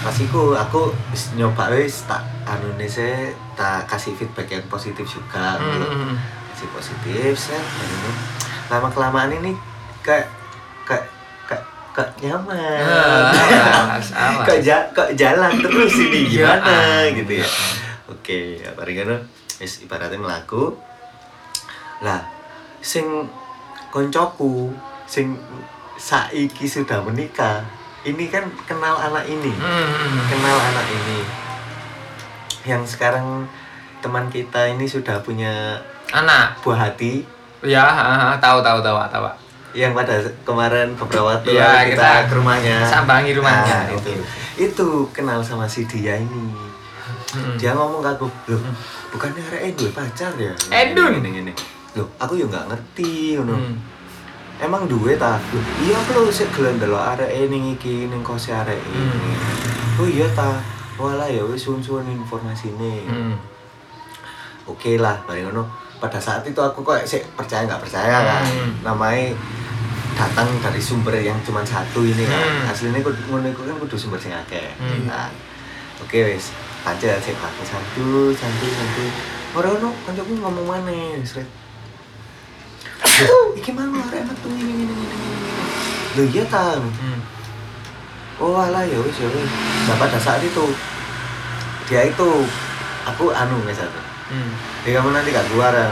[0.02, 5.57] pas iku aku wis nyoba wis tak anu sih tak kasih feedback yang positif juga
[5.57, 5.85] lho.
[5.87, 6.12] Hmm.
[6.50, 7.64] kasih positif set
[8.66, 9.52] lama kelamaan ini
[10.07, 10.27] kayak
[10.87, 11.05] kayak
[11.45, 14.47] kayak kayak nyaman Ah, sama.
[14.47, 16.62] kok ja kok jalan terus ini Iya.
[16.62, 16.77] gimana
[17.11, 17.49] gitu ya
[18.07, 19.11] oke ya paling kan
[19.57, 20.79] wis ibaratnya melaku
[21.99, 22.23] lah
[22.79, 23.05] sing
[23.90, 24.71] koncoku
[25.05, 25.35] sing
[25.97, 27.64] saiki sudah menikah
[28.03, 30.21] ini kan kenal anak ini Hmm.
[30.29, 31.19] kenal anak ini
[32.64, 33.49] yang sekarang
[33.99, 36.61] teman kita ini sudah punya Anak.
[36.61, 37.25] buah hati
[37.64, 37.99] Ya, ah,
[38.31, 39.25] ah, tahu tahu tahu tahu.
[39.25, 39.35] Pak.
[39.72, 43.76] Yang pada kemarin beberapa waktu lalu kita, kita ke rumahnya sambangi rumahnya.
[43.83, 44.11] Nah, itu
[44.57, 46.52] itu kenal sama si dia ini
[47.26, 47.52] Hmm.
[47.55, 48.62] dia ngomong ke aku loh
[49.11, 51.20] bukannya arek dua pacar ya Edun.
[51.20, 51.52] gini, gini.
[51.92, 53.76] loh aku ya nggak ngerti ngono Hmm.
[54.59, 58.50] emang duwe ta loh iya aku lho sik gelem delok arek ning iki ning kose
[58.50, 60.00] arek ini Hmm.
[60.00, 60.57] oh iya ta
[60.96, 63.37] walah ya wis suwun-suwun informasine Hmm.
[64.64, 68.44] oke lah bareng ngono pada saat itu aku kok sih percaya nggak percaya kan.
[68.44, 68.72] Hmm.
[68.85, 69.32] namanya
[70.16, 72.40] datang dari sumber yang cuma satu ini kan.
[72.40, 72.70] Hmm.
[72.72, 74.72] aslinya kudu ngono iku kan kudu sumber sing akeh.
[74.80, 75.09] Hmm.
[75.09, 75.28] nah,
[76.00, 76.52] oke wis.
[76.87, 79.04] Pancen sik aku santu santu santu.
[79.56, 81.48] Ora ono kancaku ngomong maneh sret
[83.56, 85.40] iki mang enak tuh ini ini ini ini
[86.16, 87.20] lho iya ta Hmm.
[88.40, 89.52] oh alah ya wis ya wis.
[89.88, 90.64] Nah pada saat itu
[91.88, 92.30] dia itu
[93.09, 94.52] aku anu aku Hmm.
[94.82, 95.86] Eh kamu nanti gak keluar ya?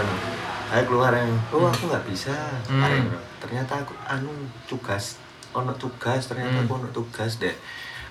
[0.75, 1.23] Ayo keluar ya.
[1.55, 2.35] Oh aku nggak bisa.
[2.67, 2.83] Hmm.
[2.83, 3.19] Ngono.
[3.39, 4.33] Ternyata aku anu
[4.67, 5.21] tugas,
[5.55, 6.27] ono tugas.
[6.27, 6.67] Ternyata Hmm.
[6.67, 7.55] aku ono tugas deh.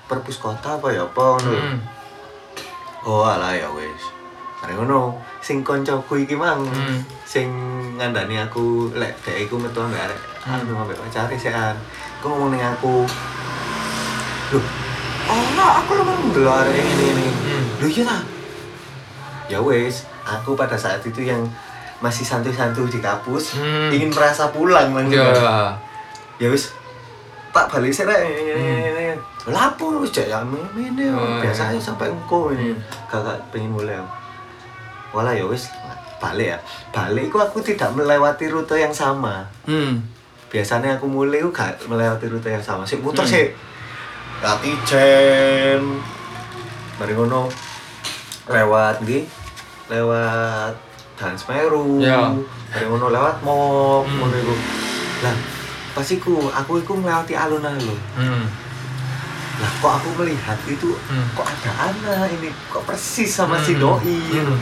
[0.07, 1.51] Perpus kota apa ya apa ngono.
[1.51, 1.77] Hmm.
[3.03, 4.03] Oh alah ya wis.
[4.63, 5.19] Arek ngono.
[5.43, 6.63] Sing koncoku iki mang.
[6.63, 7.03] Hmm.
[7.27, 7.51] Sing
[7.99, 10.19] ngandani aku lek dek iku metu ambek arek.
[10.47, 10.63] Hmm.
[10.63, 11.75] Anu ambek pacare sekan.
[12.23, 13.03] Iku ngomong ning aku.
[14.55, 14.63] Loh,
[15.27, 17.27] oh aku lho mang ndelok arek ini ini.
[17.27, 17.63] Hmm.
[17.83, 18.17] Loh iya ta?
[19.51, 21.43] Ya wes, aku pada saat itu yang
[21.99, 23.87] masih santuy-santuy di kampus, Hmm.
[23.91, 25.07] ingin merasa pulang mang.
[25.07, 25.23] Ya.
[26.35, 26.75] Ya wes,
[27.55, 29.15] tak balik sih ini.
[29.47, 30.39] Lapo wis ya
[30.75, 31.15] ini Hmm.
[31.15, 31.75] Oh, biasa iya.
[31.75, 32.71] aja sampai engko ini.
[32.71, 32.79] Hmm.
[33.07, 33.99] Kakak pengen mulai.
[35.11, 35.67] Walah ya wes,
[36.19, 36.59] balik ya.
[36.91, 39.47] Balik itu aku tidak melewati rute yang sama.
[39.63, 40.03] Hmm.
[40.51, 42.83] Biasanya aku mulai itu gak melewati rute yang sama.
[42.83, 43.31] Sik muter Hmm.
[43.31, 43.47] sih.
[44.43, 45.81] Latijen.
[46.99, 47.47] Mari ngono
[48.45, 49.23] lewat di
[49.93, 50.73] lewat
[51.13, 52.01] Dan Semeru.
[52.01, 52.33] Ya.
[52.73, 54.17] Mari ngono lewat Mop, Hmm.
[54.17, 54.55] ngono iku.
[55.21, 55.35] Lah,
[55.93, 57.99] pas iku aku iku melewati alun-alun.
[58.17, 58.49] Hmm.
[59.53, 61.29] Lah kok aku melihat itu Hmm.
[61.31, 63.81] kok ada anak ini kok persis sama si Hmm.
[63.93, 64.17] doi.
[64.33, 64.57] Hmm.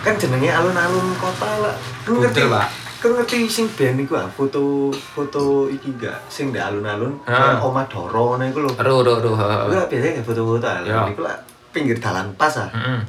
[0.00, 1.76] Kan jenenge alun-alun kota lah.
[2.04, 2.68] Kan ngerti, Pak.
[3.00, 7.88] kan ngerti sing band iku ah, foto foto iki enggak sing di alun-alun kayak Oma
[7.88, 8.70] Doro ngono iku lho.
[8.76, 9.00] Ru.
[9.00, 10.84] Aku lah biasanya foto-foto Ya.
[10.84, 11.36] alun iku lah
[11.72, 12.68] pinggir dalan pas ah.
[12.68, 13.00] Hmm.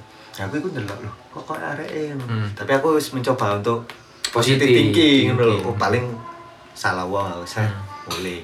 [0.41, 2.25] Aku iku ndelok lho, kok kok ngono.
[2.25, 2.47] Hmm.
[2.57, 3.85] Tapi aku wis mencoba untuk
[4.31, 5.69] Positif positive thinking ngono.
[5.69, 6.05] Oh, paling
[6.71, 7.83] salah wong aku saya Hmm.
[8.07, 8.41] boleh.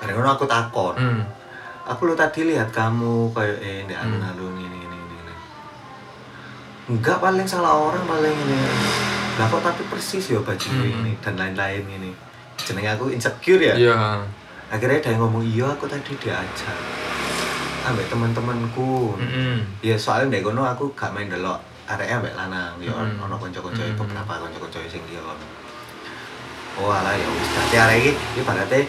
[0.00, 0.94] Bareng ngono aku takon.
[0.96, 1.22] Hmm.
[1.84, 4.00] Aku lo tadi lihat kamu kayak eh Hmm.
[4.00, 5.34] alun-alun ini ini ini.
[6.90, 8.56] Enggak paling salah orang paling ini.
[9.36, 10.90] Lah kok tapi persis ya baju Hmm.
[11.06, 12.10] ini dan lain-lain ini.
[12.56, 13.74] Jenenge aku insecure ya.
[13.74, 13.98] Iya.
[14.72, 17.01] Akhirnya yang ngomong iya aku tadi diajak.
[17.82, 19.18] Ambek teman-temanku.
[19.18, 19.58] Hmm.
[19.80, 22.78] Ya soalnya ndek kono aku gak main delok areke ambek lanang.
[22.78, 23.18] Ya Hmm.
[23.20, 23.98] ono kanca-kanca Hmm.
[23.98, 25.44] beberapa kanca-kanca sing dia kono.
[26.72, 28.80] Oh alah ya wis dadi arek iki ibaratnya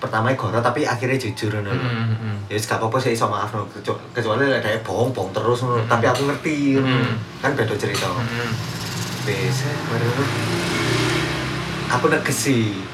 [0.00, 1.80] pertama goro tapi akhirnya jujur ngono lho.
[1.82, 2.12] Hmm.
[2.14, 2.36] Hmm.
[2.46, 3.64] Ya wis gak apa-apa sih iso maaf no.
[3.66, 5.80] Kecu- kecuali lek dhek bohong-bohong terus ngono.
[5.80, 5.88] Hmm.
[5.88, 6.92] Tapi aku ngerti ngono.
[6.92, 7.14] Hmm.
[7.40, 8.04] Kan beda cerita.
[8.06, 8.52] Hmm.
[9.24, 10.24] Wis mari ngono.
[11.90, 12.84] Aku negesi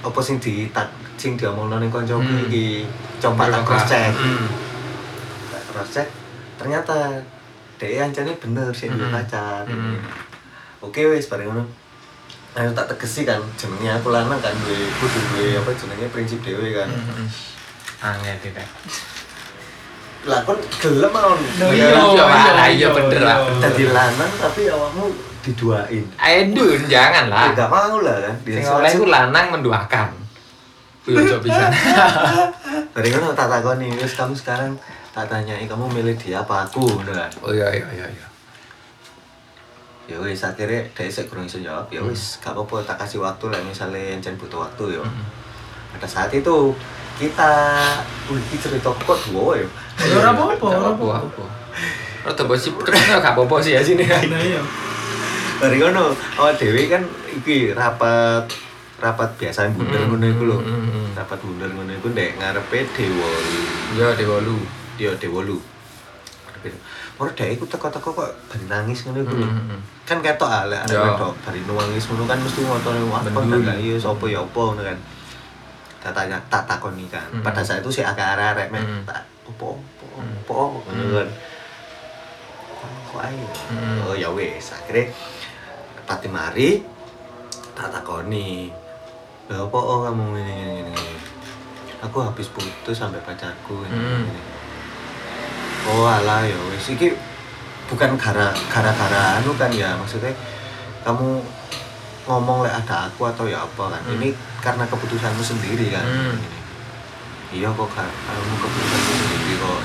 [0.00, 2.44] apa sing di tak sing diomongno ning kancaku Hmm.
[2.46, 2.84] iki
[3.18, 4.10] coba tak cross check.
[4.12, 4.46] Hmm.
[5.48, 6.08] Tak cross check
[6.54, 7.18] ternyata
[7.76, 9.10] dhek ancane bener sih Hmm.
[9.10, 9.64] pacar.
[9.66, 9.98] Hmm.
[10.80, 11.64] Oke wis bareng ngono.
[12.54, 16.70] Ayo tak tegesi kan jenenge aku lanang kan duwe kudu duwe apa jenenge prinsip dhewe
[16.70, 16.86] kan.
[16.86, 17.26] Hmm.
[18.04, 18.68] Angel tidak.
[20.24, 21.12] Lah kon gelem.
[21.12, 21.36] Loh,
[21.68, 22.48] iya, iya, Pak.
[22.56, 23.20] Lah, iya, bener.
[23.60, 25.12] Dadi lanang tapi awakmu
[25.44, 26.04] diduain.
[26.16, 27.52] Edun jangan lah.
[27.52, 28.34] Ya gak mau lah kan.
[28.48, 30.08] Sing oleh iku lanang menduakan.
[31.04, 31.66] Coba bisa.
[32.96, 34.72] Dari ngono tak takoni, wis kamu sekarang
[35.12, 37.30] tak tanyai kamu milih dia apa aku ngono kan.
[37.44, 38.26] Oh iya iya iya iya.
[40.04, 41.88] Ya wis akhirnya dhek sik kurang iso jawab.
[41.92, 45.02] Ya wis gak apa-apa tak kasih waktu lah misalnya encen butuh waktu ya.
[45.04, 45.24] Hmm.
[45.96, 46.72] Pada saat itu
[47.20, 47.52] kita
[48.26, 49.68] wih cerita kok dua ya
[50.02, 51.30] Ya ora apa-apa, ora apa-apa.
[51.30, 51.44] apa
[52.24, 54.08] Rada bos sih terus gak apa-apa sih ya sini.
[54.08, 54.60] Nah iya.
[55.60, 58.48] Dari kono awak dhewe kan iki rapat
[58.94, 60.58] rapat biasa bundar Mm, ngono iku lho.
[61.12, 63.60] Rapat bundar ngono iku ndek ngarepe Dewolu.
[63.94, 64.56] Ya Dewolu.
[64.94, 65.58] Dia Dewolu.
[67.14, 69.48] Ora dhek iku teko-teko kok bari nangis ngono iku lho.
[70.02, 70.82] Kan ketok ah Ya.
[70.84, 73.62] arek wedok bari nangis ngono kan mesti ngotone wah kok Mendul.
[73.66, 74.98] lah iya sapa ya apa ngono kan.
[76.00, 77.26] Tak tanya tak takoni kan.
[77.40, 79.02] Pada saat itu si akeh arek mek Mm.
[79.04, 80.06] tak opo opo
[80.46, 81.28] opo ngono kan.
[83.10, 83.22] Kok.
[83.70, 84.04] Mm.
[84.04, 85.10] Oh ya wis, akhirnya
[86.04, 86.82] pati mari
[87.74, 88.70] tak takoni.
[89.52, 90.94] Lah apa oh, kamu ini ini ini.
[92.00, 93.92] Aku habis putus sampai pacarku ini.
[93.92, 94.24] Mm.
[94.24, 94.40] ini.
[95.84, 97.12] Oh alah ya wis iki
[97.92, 100.32] bukan gara gara-gara anu kan ya maksudnya
[101.04, 101.44] kamu
[102.24, 104.00] ngomong lek ada aku atau ya apa kan.
[104.00, 104.16] Hmm.
[104.16, 104.32] Ini
[104.64, 106.04] karena keputusanmu sendiri kan.
[106.08, 106.40] Hmm.
[107.52, 109.82] Iya kok kan, kamu keputusanmu sendiri kok.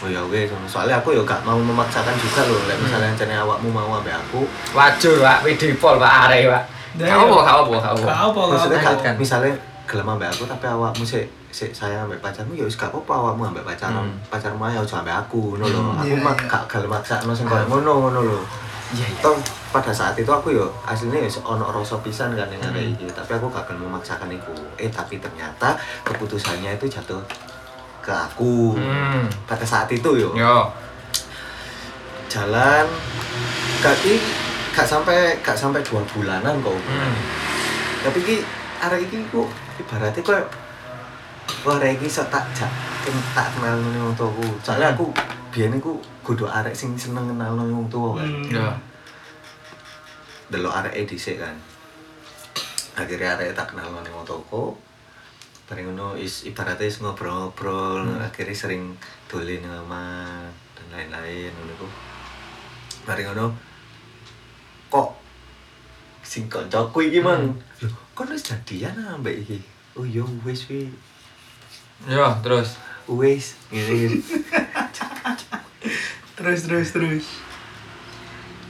[0.00, 2.60] Oh ya wes, soalnya aku ya gak mau memaksakan juga loh.
[2.68, 3.44] Lek misalnya hmm.
[3.48, 4.44] awakmu mau ambek aku,
[4.76, 6.79] Wajur Pak, PD Pol Pak Are Pak.
[6.92, 8.12] Kau apa kau apa kau Gak apa.
[8.24, 8.88] apa, gak maksudnya apa.
[8.88, 9.14] lanjutkan.
[9.16, 9.52] misalnya
[9.84, 13.42] gelem ambek aku tapi awakmu sih sik saya ambek pacarmu ya wis gak apa-apa awakmu
[13.44, 14.14] ambek pacaran Hmm.
[14.24, 15.96] pacarmu aja aja ambek aku ngono lho Hmm.
[15.96, 16.46] aku Iya, mah iya.
[16.48, 18.38] gak gelem maksakno sing koyo ngono ngono lho
[18.90, 19.30] Iya iya.
[19.68, 22.90] pada saat itu aku yo aslinya ya ono rasa pisan kan yang ada Hmm.
[22.90, 27.22] iki tapi aku gak gelem memaksakan itu eh tapi ternyata keputusannya itu jatuh
[28.00, 29.26] ke aku Hmm.
[29.44, 30.70] pada saat itu yo Yo.
[32.26, 32.86] jalan
[33.80, 34.22] gak i-
[34.70, 37.14] gak sampai gak sampai dua bulanan kok Hmm.
[38.00, 38.36] tapi ki
[38.80, 39.44] arek iki ku
[39.76, 40.44] ibaratnya koyo
[41.62, 42.70] wah arek iki sok tak jak
[43.32, 45.10] tak kenal nih wong tuaku soalnya aku
[45.50, 48.48] biyen iku kudu arek sing seneng kenal nih wong tua kan Hmm.
[48.48, 48.68] Yo.
[50.50, 51.54] delok arek dhisik kan
[52.94, 54.74] akhirnya arek tak kenal nih wong tuaku
[55.66, 58.22] bareng ngono is ibaratnya is ngobrol-ngobrol Hmm.
[58.22, 58.94] akhirnya sering
[59.26, 60.34] dolen sama
[60.74, 61.86] dan lain-lain ngono iku
[63.04, 63.46] bareng ngono
[64.90, 65.14] kok
[66.20, 67.86] sing kancaku iki mang Hmm.
[67.86, 69.58] lho kok wis jadian ambek iki
[69.94, 70.90] oh yo wis wi
[72.04, 72.76] Yo terus.
[73.06, 74.20] wis ngene
[76.34, 77.24] Terus terus terus.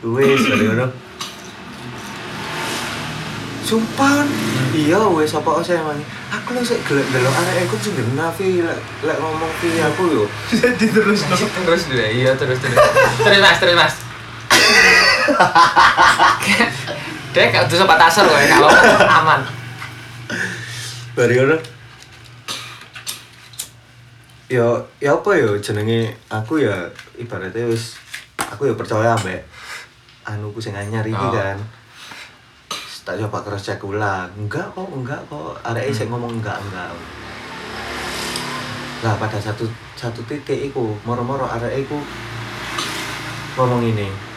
[0.02, 0.90] wis ngono
[3.60, 4.26] Sumpah,
[4.74, 5.94] iya wes apa saya mang.
[6.28, 10.24] Aku lho sik gelek delok arek aku sing Vi lek lek ngomong Vi aku yo.
[10.50, 12.74] Jadi terus terus dulu iya terus terus
[13.16, 13.94] terus mas terus mas
[17.34, 18.70] dek gak tuh sempat asal loh ya kalau
[19.22, 19.40] aman
[21.10, 21.58] Bari ngono.
[24.46, 24.66] Ya
[24.98, 26.86] ya apa ya jenenge aku ya
[27.18, 27.98] ibaratnya wis
[28.38, 29.42] aku ya percaya ambek
[30.22, 31.34] anuku sing anyar iki Oh.
[31.34, 31.58] kan.
[33.00, 34.30] Tak coba cross check ulang.
[34.38, 35.58] Enggak kok, enggak kok.
[35.66, 36.94] Arek sik ngomong enggak, enggak.
[39.02, 39.66] Lah pada satu
[39.98, 41.98] satu titik iku, moro-moro arek iku
[43.58, 44.29] ngomong ini.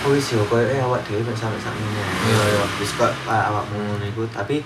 [0.00, 2.00] Oh wis yo koyo eh awak dhewe sampe sakmene.
[2.24, 2.64] Iya, iya.
[2.80, 4.64] Wis kok awakmu ngono iku, tapi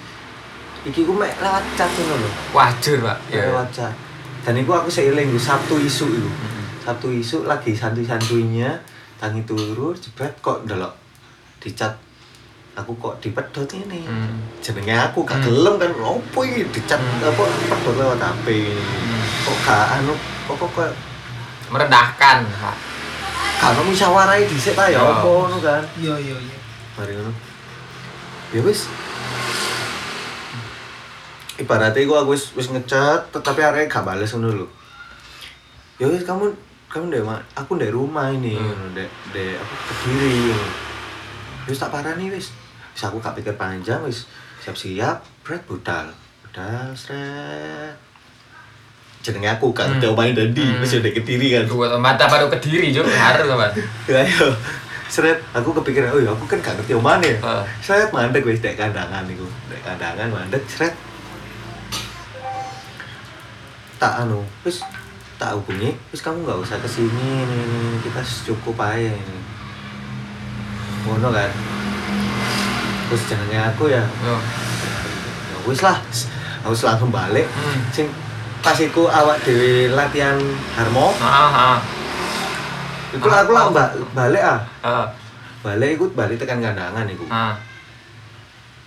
[0.84, 2.30] iki ku mek lewat chat ngono lho.
[2.52, 3.50] wajur pak Ya.
[3.50, 3.90] Lewat chat.
[4.46, 6.30] Dan iku aku seiling iku Sabtu isu iku.
[6.80, 8.78] Sabtu isu lagi santuy-santuinya
[9.16, 10.92] tangi turu jebret kok ndelok
[11.58, 11.96] di chat
[12.74, 14.02] aku kok dipedot ini.
[14.04, 14.38] Hmm.
[14.60, 15.46] jenenge aku gak Hmm.
[15.46, 17.24] gelem kan opo iki dicat Hmm.
[17.24, 18.46] apa pedot lewat HP
[19.42, 20.90] kok gak anu kok kok kok
[21.70, 22.76] merendahkan pak
[23.64, 25.00] gak ono musyawarah dhisik ta ya?
[25.00, 25.08] Oh.
[25.08, 25.80] apa ngono kan?
[25.96, 26.56] Iya iya iya.
[27.00, 27.32] mari ngono.
[28.52, 28.92] Ya wis.
[31.56, 34.66] Ibaratnya aku aku wis wis ngechat tetapi arek gak bales ngono lho.
[35.96, 36.52] Ya wis kamu
[36.92, 38.92] kamu ma- aku ndek rumah ini Hmm.
[38.92, 40.68] ndek ndek aku kediri ngono.
[41.64, 42.52] wis tak parani wis.
[42.92, 44.28] Wis aku gak pikir panjang wis.
[44.60, 46.12] Siap-siap berat budal.
[46.44, 47.96] Budal sret
[49.24, 50.12] jenenge aku kan Hmm.
[50.12, 50.84] omahe dadi Hmm.
[50.84, 51.64] wis ndek kediri kan.
[51.64, 53.70] Gua mata baru ke diri jo harus pak
[54.04, 54.52] ya ayo.
[55.08, 57.38] Seret aku kepikiran oh ya aku kan gak ngerti omane ya.
[57.40, 57.64] Heeh.
[57.80, 60.92] seret mandek wis dek kandangan iku dek kandangan mandek seret.
[63.96, 64.84] Tak anu wis
[65.40, 67.98] tak hubungi wis kamu nggak usah ke sini ini, ini, ini.
[68.04, 68.20] kita
[68.52, 69.38] cukup aja ini.
[71.08, 71.50] Ngono kan?
[73.08, 74.36] Terus jangannya aku ya yo.
[75.48, 75.96] Ya wis lah
[76.60, 77.46] aku langsung balik.
[77.48, 77.80] Hmm.
[77.88, 78.06] sing
[78.64, 80.40] pas iku awak dewe latihan
[80.74, 81.12] harmo.
[81.20, 81.78] Ah ah
[83.14, 84.58] itu aku lah mbak balik ah.
[85.60, 87.28] Balik ikut balik tekan kandangan iku.
[87.28, 87.54] Ah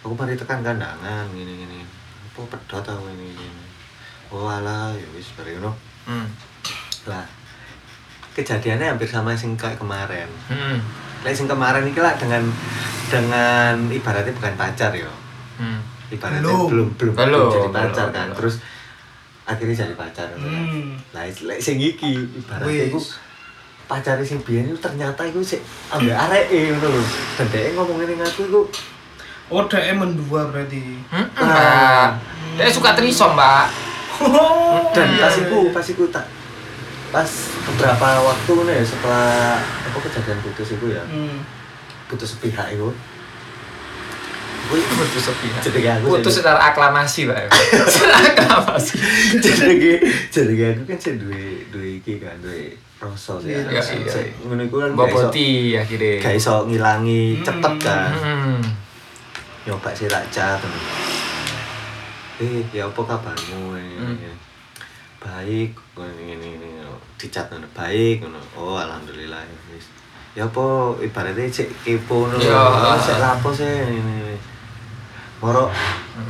[0.02, 1.80] aku mari tekan kandangan gini gini
[2.32, 3.64] apa pedot aku ini gini
[4.32, 5.76] oh alah ya wis bare ngono.
[6.08, 6.24] Hmm.
[7.04, 7.28] lah
[8.32, 10.30] kejadiannya hampir sama sing kayak kemarin.
[10.48, 10.80] Hmm.
[11.28, 12.48] Lek sing kemarin iki lah dengan
[13.08, 15.12] dengan ibaratnya bukan pacar yo
[15.60, 15.80] hmm.
[16.12, 16.68] ibaratnya Belum.
[16.72, 18.28] belum belum, Belum, jadi pacar belum, kan.
[18.32, 18.38] belum.
[18.40, 18.56] terus
[19.48, 20.44] akhirnya jadi pacar gitu.
[20.44, 21.00] Hmm.
[21.12, 22.92] lah lek sing iki ibaratnya Wis.
[22.92, 23.00] iku
[23.88, 27.02] pacare sing biyen itu ternyata iku sik ambek areke ngono lho
[27.34, 28.62] dan dhek ngomong ngene aku iku
[29.48, 31.00] Oh, dia mendua berarti.
[31.08, 32.20] Hmm, Ah.
[32.52, 32.60] Mbak.
[32.60, 33.66] Dia suka trisom, Mbak.
[34.20, 35.72] Oh, dan iya, pas iya, iku iya.
[35.72, 36.26] pas iku tak
[37.08, 37.30] pas
[37.64, 39.56] beberapa waktu nih setelah
[39.88, 41.40] apa kejadian putus iku ya Hmm.
[42.12, 42.76] putus sepihak
[44.68, 45.24] iku Wih, Putus
[45.74, 47.48] kayak aku Putus secara aklamasi, Pak.
[47.88, 48.96] Secara aklamasi.
[49.40, 49.96] jadi
[50.28, 52.36] jadi aku kan duwe duwe iki kan
[53.80, 54.12] Sik- iya.
[54.12, 56.18] sik ngono iku kan Boboti akhirnya.
[56.20, 57.46] gak iso ngilangi Hmm.
[57.46, 58.58] cepet kan Hmm.
[59.64, 60.58] nyoba sih raja
[62.38, 64.14] eh ya apa kabarmu ini, Hmm.
[64.16, 64.30] ini.
[65.18, 66.70] baik ini ini ini
[67.16, 68.22] dicat baik
[68.56, 69.78] oh alhamdulillah ya
[70.34, 70.66] ya apa
[71.00, 72.94] ibaratnya cek kepo ngono Ya.
[72.96, 74.38] cek lapo sih ini.
[75.38, 75.70] Moro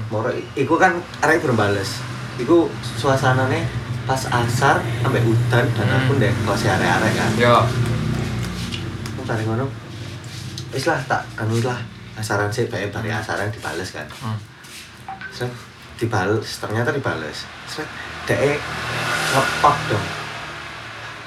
[0.08, 2.04] moro iku kan arek berbales
[2.36, 3.64] iku suasananya
[4.04, 6.20] pas asar sampai hutan dan aku Hmm.
[6.20, 7.56] ndek kos arek-arek kan Yo.
[9.10, 9.68] aku tarik ngono
[10.70, 11.80] wis lah tak anu lah
[12.14, 14.36] asaran sih bae bari asaran dibales kan Hmm.
[15.30, 15.52] Sret,
[15.96, 17.88] dibales ternyata dibales Sret,
[18.26, 18.60] dek
[19.30, 20.08] ngepap dong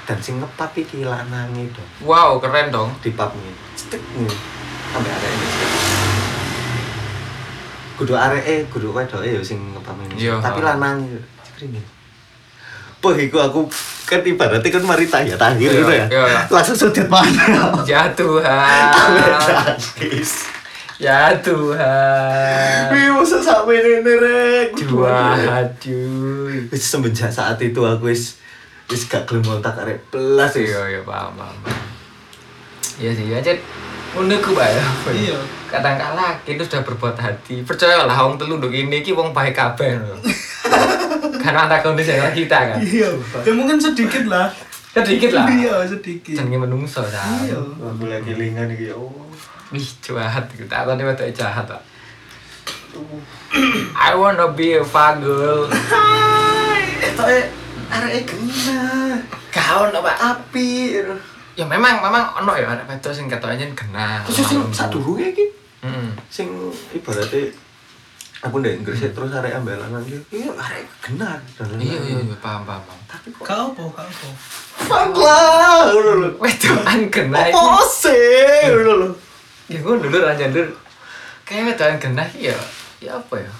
[0.03, 2.91] dan sing ngepap iki lanange dong Wow, keren dong.
[2.99, 4.29] di pub nih cetek nih
[4.89, 5.47] sampai arek ini.
[8.01, 9.61] Kudu arek eh kudu wedoke ya sing
[10.17, 10.41] Iya.
[10.41, 11.81] tapi lanange cekrine
[13.01, 13.65] Wah, iku aku
[14.05, 16.05] kan ibaratnya kan mari tanya tanya gitu ya.
[16.53, 17.73] Langsung sudet mana?
[17.81, 18.93] Ya Tuhan.
[21.01, 22.93] Ya Tuhan.
[22.93, 24.77] Wih, masa sampai ini rek.
[24.85, 25.33] Dua.
[26.69, 28.37] Wis semenjak saat itu aku wis
[28.85, 30.53] wis gak gelem kontak arek belas.
[30.53, 31.57] Iya, iya, paham, paham.
[31.65, 31.81] paham.
[33.01, 33.49] Iya sih, aja
[34.11, 34.85] ngono ku Pak ya.
[35.11, 35.37] Iya.
[35.71, 37.63] Kadang kala kita sudah berbuat hati.
[37.63, 40.19] Percayalah wong telu nduk ini iki wong baik kabeh lho.
[41.39, 42.77] Karena ada kondisi yang kita kan.
[42.83, 43.07] Iya.
[43.47, 44.51] Ya mungkin sedikit lah.
[44.91, 45.47] Sedikit lah.
[45.47, 46.35] Iya, sedikit.
[46.35, 47.23] Jenenge menungso ta.
[47.47, 47.55] Iya.
[47.55, 48.99] Aku lagi lingan iki ya.
[49.71, 50.67] Wih, jahat gitu.
[50.67, 51.79] Tak tahu wedok jahat tak.
[53.95, 55.71] I wanna be a fagel.
[56.99, 57.47] Etoke
[57.87, 58.83] areke kena.
[59.55, 60.11] Kau apa?
[60.35, 60.99] Api.
[61.59, 64.23] Ya memang memang ono ya anak wedok sing ketoknya genah.
[64.23, 65.45] Terus sing sadurunge iki
[65.81, 66.09] Heeh.
[66.29, 66.47] sing
[66.95, 67.51] ibaratnya
[68.41, 70.17] aku ndek gresik terus arek ambelanan iki.
[70.31, 71.35] Iya arek kena.
[71.75, 72.81] Iya iya iya paham paham.
[72.87, 72.99] paham.
[73.09, 73.83] Tapi kok Kau apa?
[73.83, 74.27] Kau apa?
[74.81, 75.91] fuck lah.
[76.39, 77.57] Wedokan genah iki.
[77.57, 78.63] Apa sih?
[78.71, 79.09] ngono lho.
[79.67, 80.67] Ya ngono lho ra nyandur.
[81.43, 82.57] Kayak wedokan genah iki ya.
[83.03, 83.51] Ya apa ya?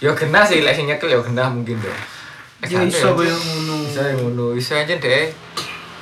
[0.00, 1.98] Ya genah sih lek sing nyekel ya genah mungkin deh.
[2.64, 3.84] Ya iso koyo ngono.
[3.84, 5.28] Bisa yang ngono, bisa aja deh.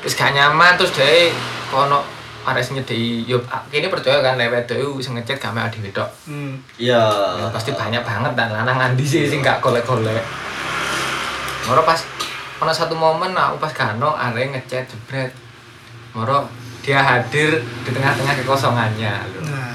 [0.04, 1.32] Terus gak nyaman terus deh
[1.72, 2.04] kono
[2.44, 3.40] arek sing nyedeki yo
[3.72, 6.12] kene percaya kan wedok iku sing ngechat gak mek dhewe tok.
[6.28, 6.60] Hmm.
[6.76, 7.00] Iya.
[7.40, 10.20] Ya, pasti banyak banget dan lanang nganti sih sing gak golek-golek.
[11.64, 12.04] Moro pas
[12.60, 15.32] ono satu momen aku pas kano arek ngechat jebret.
[16.12, 16.52] Moro
[16.84, 19.40] dia hadir di tengah-tengah kekosongannya lho.
[19.48, 19.72] Nah.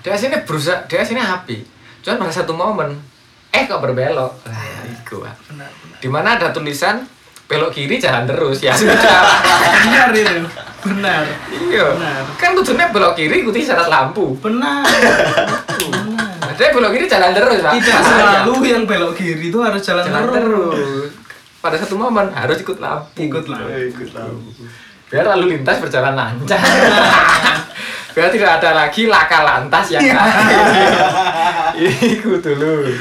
[0.00, 1.60] Dia sini berusaha, dia sini happy.
[2.00, 2.96] Cuman pada satu momen
[3.52, 4.32] eh kok berbelok.
[4.48, 5.20] Lah iku.
[5.20, 5.36] Pak.
[5.52, 5.98] Benar, benar.
[6.00, 7.04] Di mana ada tulisan
[7.48, 9.24] belok kiri jalan terus ya sudah.
[9.88, 10.44] Benar itu.
[10.78, 11.22] Benar.
[11.50, 11.86] iya.
[11.96, 12.22] Benar.
[12.36, 14.36] Kan tujuannya belok kiri ikuti syarat lampu.
[14.38, 14.84] Benar.
[15.80, 16.52] Benar.
[16.54, 17.72] Dia belok kiri jalan terus, Pak.
[17.80, 21.10] Tidak selalu yang belok kiri itu harus jalan, jalan terus.
[21.58, 23.26] Pada satu momen harus ikut lampu.
[23.26, 23.64] Ikut lah.
[23.66, 24.36] Ikut tahu.
[25.08, 26.60] Biar lalu lintas berjalan lancar.
[28.14, 30.04] Biar tidak ada lagi laka lantas yang
[31.80, 32.92] Ikut dulu.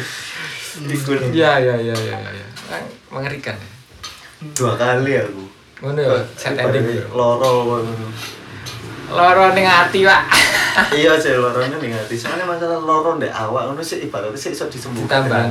[0.87, 1.19] Ikut.
[1.35, 2.31] Ya, ya, ya, ya, ya.
[2.31, 2.47] ya.
[2.69, 3.57] Kan Mengerikan.
[3.57, 3.76] ya.
[4.37, 5.43] Dua kali aku.
[5.81, 6.85] Ngono ya, set ending.
[7.09, 8.07] Loro ngono.
[9.07, 10.23] Loro ning ati, Pak.
[10.93, 12.13] Iya sih lorone ning ati.
[12.13, 15.25] Soalnya masalah loro ndek awak ngono sih ibaratnya sih iso disembuhkan.
[15.25, 15.49] Ditambah.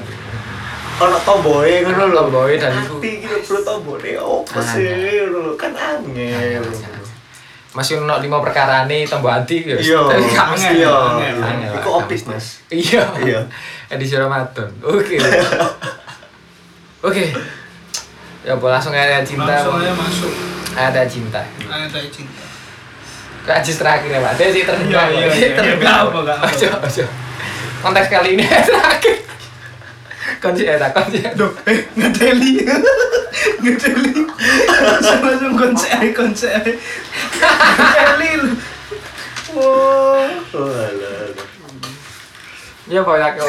[1.03, 2.23] Ono tomboe ngono lho.
[2.31, 3.03] Tomboe dan iku.
[3.03, 5.27] Ati iki lho bro tombone opo sih iya.
[5.27, 6.63] ngono lho kan angel.
[7.75, 9.77] Masih ono lima perkara nih tambah ati ya.
[9.77, 10.75] Iya, Tapi gak mesti.
[10.79, 10.95] iya.
[10.95, 11.99] angel, angel, Iku Pak.
[12.07, 12.47] optis, Mas.
[12.71, 13.03] Iya.
[13.19, 13.41] Iya.
[13.91, 14.71] Edisi Ramadan.
[14.87, 15.19] Oke.
[17.11, 17.25] Oke.
[18.47, 19.43] Ya boleh langsung ayat cinta.
[19.43, 20.31] Langsung aja masuk.
[20.79, 21.43] Ayat cinta.
[21.67, 22.47] Ayat ayat cinta.
[23.43, 24.33] Kajis terakhir ya, Pak.
[24.39, 25.07] Dia sih terendah.
[25.11, 25.57] Iya, iya, Dia iya.
[25.59, 25.99] terendah.
[26.15, 26.47] Gak apa.
[26.47, 27.05] Ojo, ojo.
[27.83, 29.17] Konteks kali ini ayat terakhir.
[30.39, 31.27] Kunci ya, tak kunci.
[31.35, 32.63] Duh, eh ngedeli.
[33.67, 34.15] ngedeli.
[34.79, 36.71] Langsung langsung konse ae, konse ae.
[37.35, 38.31] Ngedeli.
[39.59, 40.23] Wow.
[40.55, 41.35] Oh alah.
[42.87, 43.29] Ya, Pak, ya.
[43.35, 43.47] Kak.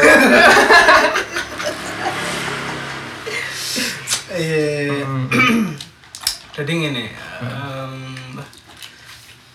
[4.38, 5.26] Eh, Hmm.
[6.56, 7.06] jadi ngene.
[7.42, 8.38] em,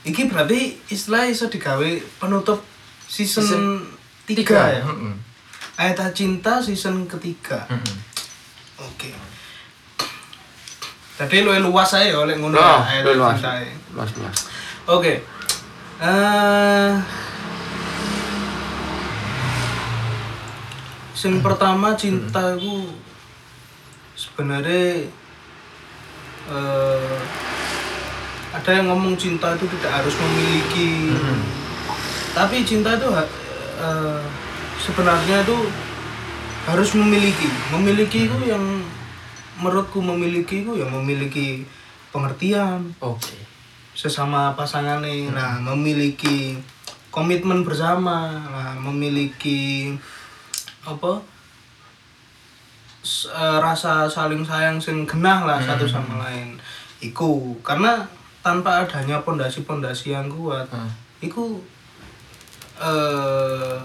[0.02, 2.62] iki berarti istilah iso digawe penutup
[3.06, 3.64] season, Season
[4.26, 4.82] 3 ya.
[4.82, 5.14] Mm-mm.
[5.78, 7.66] Ayat Cinta season ketiga.
[7.70, 7.96] Mm-mm.
[8.82, 9.10] Oke.
[11.12, 13.38] Jadi lu luas aja oleh ngono ya, Ayat lu luas.
[13.38, 13.62] Ya.
[13.94, 14.38] Luas, luas.
[14.90, 15.22] Oke.
[16.02, 16.92] Eh
[21.14, 22.90] Sing pertama cinta itu
[24.42, 25.06] sebenarnya
[26.50, 27.14] eh
[28.50, 31.14] ada yang ngomong cinta itu tidak harus memiliki.
[32.34, 33.06] Tapi cinta itu
[33.78, 34.22] eh,
[34.82, 35.58] sebenarnya itu
[36.66, 37.46] harus memiliki.
[37.70, 38.82] Memiliki itu yang
[39.62, 41.62] menurutku memiliki itu yang memiliki
[42.10, 43.38] pengertian, Oke.
[43.94, 46.58] sesama pasangan nih nah memiliki
[47.14, 49.94] komitmen bersama nah memiliki
[50.82, 51.22] apa
[53.02, 56.54] eh, rasa saling sayang sing genah lah satu sama lain
[56.98, 58.06] iku karena
[58.40, 60.90] tanpa adanya pondasi-pondasi yang kuat Hmm.
[61.18, 61.58] iku
[62.78, 63.78] eh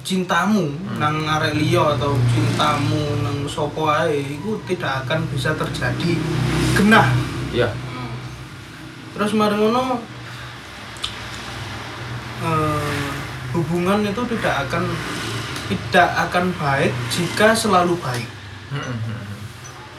[0.00, 6.14] cintamu nang arek liya atau cintamu nang sapa ae iku tidak akan bisa terjadi
[6.72, 7.10] genah
[7.50, 7.66] Iya.
[9.12, 9.98] terus mari ngono
[12.38, 13.08] eh,
[13.50, 14.84] hubungan itu tidak akan
[15.66, 18.28] tidak akan baik jika selalu baik.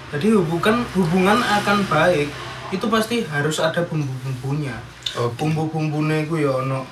[0.08, 2.32] Jadi hubungan hubungan akan baik
[2.72, 4.76] itu pasti harus ada bumbu-bumbunya.
[5.16, 5.34] Oke.
[5.40, 6.84] bumbu-bumbunya itu ya ono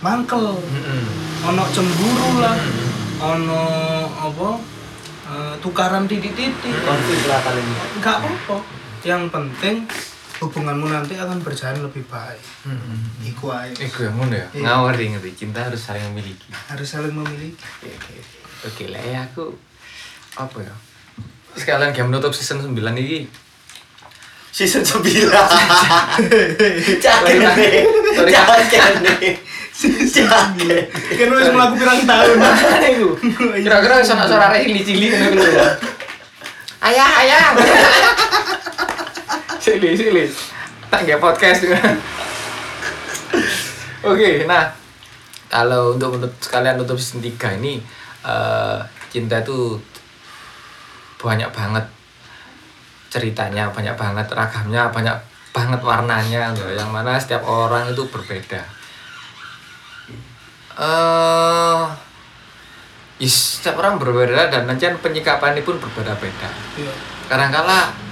[0.00, 0.56] mangkel
[1.44, 2.56] ono cemburu lah
[3.20, 3.62] ono
[4.08, 4.48] apa
[5.32, 6.74] eh, tukaran titik-titik.
[6.84, 7.66] Konflik lah paling.
[8.00, 8.56] Nggak apa-apa.
[9.04, 9.76] Yang penting
[10.42, 12.98] hubunganmu nanti akan berjalan lebih baik Mm-mm.
[13.22, 14.48] iku ae Iku yang ngono ya.
[14.50, 14.62] Iya.
[14.66, 15.30] Ngawur ngerti.
[15.46, 16.50] Cinta harus saling memiliki.
[16.66, 18.38] harus saling memiliki Oke, oke, oke.
[18.64, 19.54] Oke lah ya aku
[20.34, 20.74] apa ya?
[21.54, 23.30] Sekalian game menutup season 9 ini
[24.54, 25.02] season 9
[27.02, 27.26] jangan
[27.58, 27.82] nih
[28.30, 28.62] jangan
[29.02, 29.34] nih
[30.06, 30.54] jangan
[31.18, 32.38] kan wis mlaku pirang tahun
[32.94, 33.08] Iku.
[33.66, 35.66] Kira-kira sono suara cili-cili ngono lho.
[36.84, 37.50] Ayah, ayah.
[39.64, 40.28] Sili, sili.
[40.92, 41.64] Tak nggak podcast.
[44.04, 44.68] Oke, nah
[45.48, 47.80] kalau untuk menurut sekalian untuk season 3 ini
[48.28, 49.80] eh, cinta itu
[51.16, 51.88] banyak banget
[53.08, 55.16] ceritanya, banyak banget ragamnya, banyak
[55.56, 58.60] banget warnanya loh, yang mana setiap orang itu berbeda.
[60.76, 61.82] Eh
[63.24, 66.52] is, setiap orang berbeda dan nanti penyikapannya pun berbeda-beda.
[66.76, 66.92] Iya.
[67.32, 68.03] Kadang-kala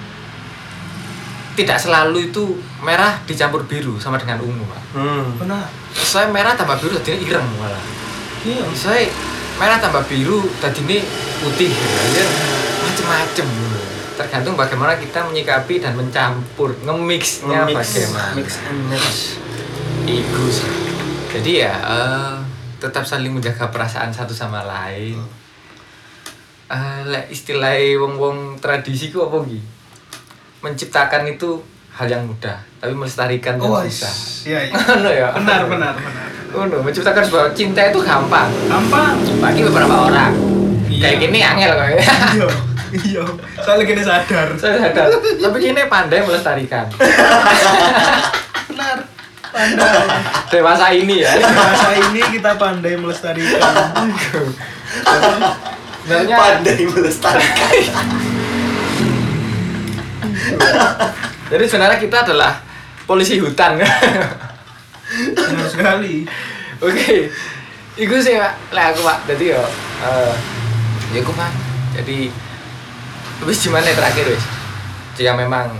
[1.52, 4.82] tidak selalu itu merah dicampur biru sama dengan ungu, Pak.
[4.96, 5.26] hmm.
[5.38, 7.84] benar Saya merah tambah biru tadinya ireng malah.
[8.42, 9.04] iya Saya
[9.60, 10.98] merah tambah biru tadinya
[11.44, 11.72] putih
[12.16, 12.26] ya.
[12.82, 13.48] macem-macem
[14.12, 19.18] tergantung bagaimana kita menyikapi dan mencampur nge-mixnya Mix, bagaimana mix and match
[20.52, 20.72] sih.
[21.32, 22.34] Jadi ya eh,
[22.76, 25.16] tetap saling menjaga perasaan satu sama lain.
[26.68, 29.60] Eh, lek istilah wong-wong tradisi ku apa ki?
[30.62, 31.58] Menciptakan itu
[31.92, 34.14] hal yang mudah, tapi melestarikan yang oh susah.
[34.44, 35.28] iya iya Ngono ya.
[35.34, 38.44] benar benar benar Oh, menciptakan sebuah cinta itu gampang.
[38.66, 40.36] gampang Bagi beberapa orang.
[40.86, 41.00] Iya.
[41.02, 41.86] Kayak gini angel kok.
[41.88, 42.48] iya
[42.92, 43.22] iya
[43.58, 45.08] soalnya gini sadar Saya sadar.
[45.38, 46.84] Tapi gini pandai melestarikan.
[48.68, 48.98] benar
[49.48, 50.04] pandai
[50.48, 51.32] Dewasa ini ya.
[51.40, 53.72] bahasa ini kita pandai melestarikan
[56.04, 58.06] Sebenarnya pandai melestarikan
[61.52, 62.56] Jadi sebenarnya kita adalah
[63.04, 63.76] polisi hutan.
[65.36, 66.24] benar sekali
[66.80, 67.28] Oke.
[67.94, 68.72] Iku sih Pak.
[68.72, 69.28] Lah aku Pak.
[69.28, 69.60] Jadi yo
[70.02, 70.34] eh
[71.12, 71.50] ya aku Pak.
[72.00, 72.32] Jadi
[73.44, 74.44] wis gimana ya terakhir wis?
[75.12, 75.76] Jika memang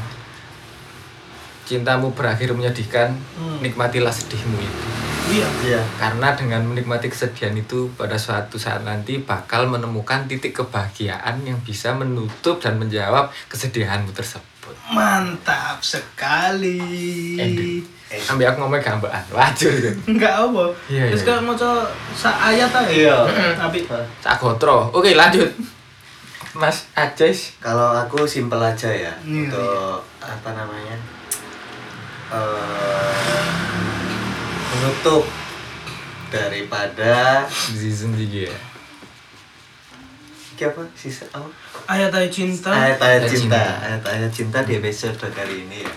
[1.65, 3.59] cintamu berakhir menyedihkan, Hmm.
[3.65, 4.87] nikmatilah sedihmu itu.
[5.33, 11.41] iya iya Karena dengan menikmati kesedihan itu pada suatu saat nanti bakal menemukan titik kebahagiaan
[11.47, 14.52] yang bisa menutup dan menjawab kesedihanmu tersebut.
[14.89, 16.79] Mantap sekali
[17.35, 17.83] Ending.
[18.29, 19.73] Ambil aku ngomong gambaan, wajar
[20.05, 21.27] enggak apa Iya, terus iya.
[21.27, 23.17] kalau mau coba sa ayat aja Iya.
[23.57, 23.89] tapi
[24.21, 24.93] Sagotro.
[24.93, 25.49] Oke, lanjut.
[26.53, 27.57] Mas Ajes.
[27.57, 30.97] kalau aku simpel aja ya Iya, untuk apa namanya
[32.29, 33.45] eh,
[34.71, 35.25] menutup
[36.29, 38.57] daripada Season 3 ya.
[40.53, 41.49] Iki apa sisa apa
[41.89, 42.71] ayat ayat cinta.
[42.71, 43.63] Ayat-ayat Ayat cinta.
[43.83, 45.95] Ayat-ayat cinta di episode kali ini ya.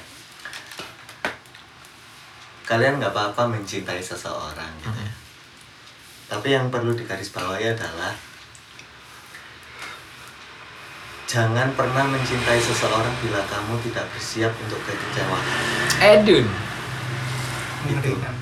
[2.66, 5.14] Kalian nggak apa-apa mencintai seseorang gitu ya.
[6.26, 8.10] tapi yang perlu digarisbawahi adalah
[11.30, 15.62] jangan pernah mencintai seseorang bila kamu tidak bersiap untuk kekecewaan.
[16.02, 16.46] Edun.
[17.86, 18.34] mengerikan.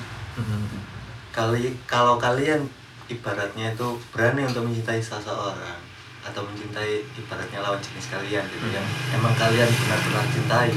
[1.28, 2.64] Kali kalau kalian
[3.12, 5.83] ibaratnya itu berani untuk mencintai seseorang
[6.24, 10.72] atau mencintai ibaratnya lawan jenis kalian gitu yang emang kalian benar-benar cintai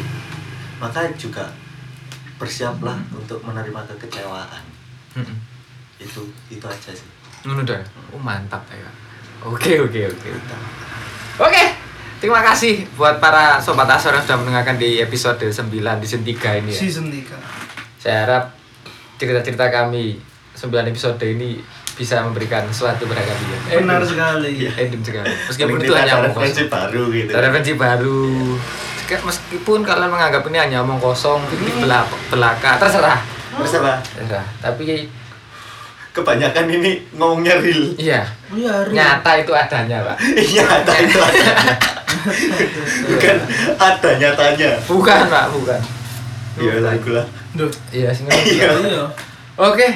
[0.78, 1.48] maka juga
[2.38, 4.64] bersiaplah untuk menerima kekecewaan
[5.18, 5.38] Mm-mm.
[5.98, 6.22] itu
[6.52, 7.80] itu aja sih Ngono dah.
[8.12, 8.90] Oh, mantap ya.
[9.46, 10.30] Oke, oke, oke.
[11.38, 11.64] Oke.
[12.18, 15.70] Terima kasih buat para sobat Asor yang sudah mendengarkan di episode 9
[16.02, 16.80] di season 3 ini ya.
[16.82, 18.02] Season 3.
[18.02, 18.44] Saya harap
[19.22, 20.18] cerita-cerita kami
[20.58, 21.62] 9 episode ini
[21.98, 23.60] bisa memberikan sesuatu pada kalian.
[23.76, 24.70] Benar sekali.
[24.70, 25.34] Ending sekali.
[25.44, 26.70] Meskipun Paling itu hanya omong referensi kosong.
[26.72, 28.20] baru gitu Ada referensi baru.
[29.02, 33.20] Sek- Meskipun kalian menganggap ini hanya omong kosong, fiktif belaka, belaka, terserah.
[33.50, 34.46] terus apa Terserah.
[34.60, 35.10] Tapi
[36.14, 38.90] kebanyakan ini ngomongnya real iya, Oh iya, Ri.
[38.92, 40.18] nyata itu adanya, Pak.
[40.36, 41.46] iya ada itu ada
[43.08, 43.38] bukan
[43.78, 45.82] ada nyatanya Bukan, Pak, bukan.
[46.58, 47.70] iya lagu lah Duh.
[47.92, 48.70] Iya, sing Iya.
[48.78, 49.06] Iya.
[49.56, 49.88] Oke.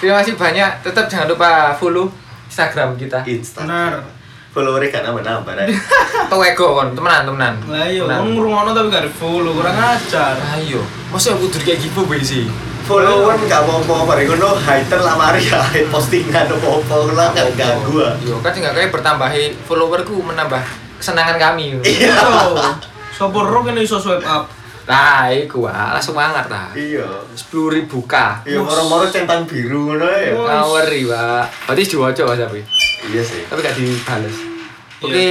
[0.00, 0.70] Terima kasih banyak.
[0.80, 2.08] Tetap jangan lupa follow
[2.48, 3.20] Instagram kita.
[3.28, 4.20] Instagram
[4.50, 5.70] followernya kan nambah nambah right?
[6.26, 7.54] Atau ego kon, temenan, temenan.
[7.70, 10.34] Lah iya, ngrungokno tapi gak di-follow, kurang ajar.
[10.58, 10.82] Ayo,
[11.14, 12.50] masa aku kudu kayak giveaway sih?
[12.90, 15.62] follower mau mau bareng ngono hater lah mari ya
[15.94, 18.18] postingan apa apa lah nggak ganggu ah.
[18.18, 20.58] Yo, kan tinggal kayak bertambahi followerku menambah
[20.98, 21.78] kesenangan kami.
[21.86, 22.18] iya.
[23.14, 24.50] Sopo ro kene iso swipe up.
[24.90, 26.74] Nah, iku ah, langsung mangat ta.
[26.74, 28.14] iya Sepuluh ribu k.
[28.42, 30.42] iya moro-moro centang biru ngono ya Oh.
[30.44, 31.44] Ngaweri, Pak.
[31.64, 32.60] Berarti diwaca Mas tapi.
[33.06, 34.36] iya sih Tapi gak dibales.
[35.00, 35.28] Oke.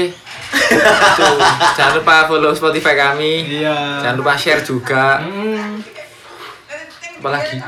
[0.50, 1.38] Tuh,
[1.76, 3.60] jangan lupa follow Spotify kami.
[3.60, 4.00] Iya.
[4.02, 5.20] Jangan lupa share juga.
[5.20, 5.78] Hmm.
[7.20, 7.60] Apalagi?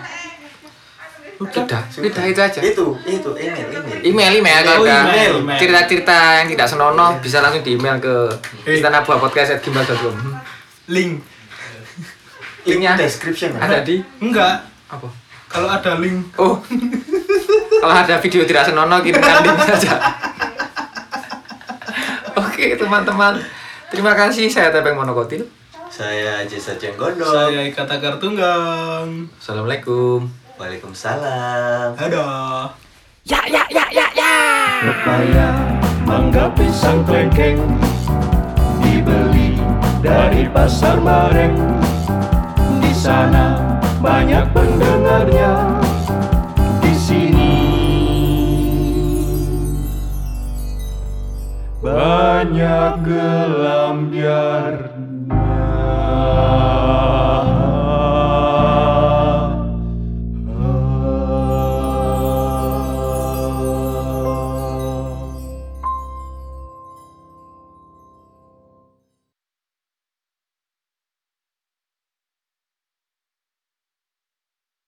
[1.37, 2.59] Udah, udah itu aja.
[2.61, 5.57] itu itu email email Email, email, Oh, ada email, email.
[5.57, 8.15] cerita-cerita yang tidak senonoh bisa langsung di email ke
[8.63, 8.77] Eh.
[8.77, 10.15] istanabuahpodcast@gmail.com.
[10.87, 11.11] Link.
[12.61, 14.61] Linknya description ada di Enggak.
[14.85, 15.07] apa?
[15.51, 16.31] Kalau ada link.
[16.39, 16.61] Oh,
[17.83, 19.97] kalau ada video tidak senonoh kirimkan link saja.
[22.39, 23.41] Oke teman-teman,
[23.89, 25.43] terima kasih saya Tepeng Monokotil.
[25.91, 29.27] saya Jesa Cenggondo Saya Ika Tagar Tunggang.
[29.35, 30.23] Assalamualaikum.
[30.55, 32.71] Waalaikumsalam Dadah.
[33.27, 34.35] Ya ya ya ya ya.
[34.87, 35.49] Pepaya,
[36.07, 37.59] mangga, pisang, klengkeng
[38.79, 39.59] Dibeli
[39.99, 41.59] dari pasar bareng
[43.01, 45.81] sana banyak pendengarnya
[46.85, 47.57] di sini
[51.81, 55.01] banyak gelam biarnya.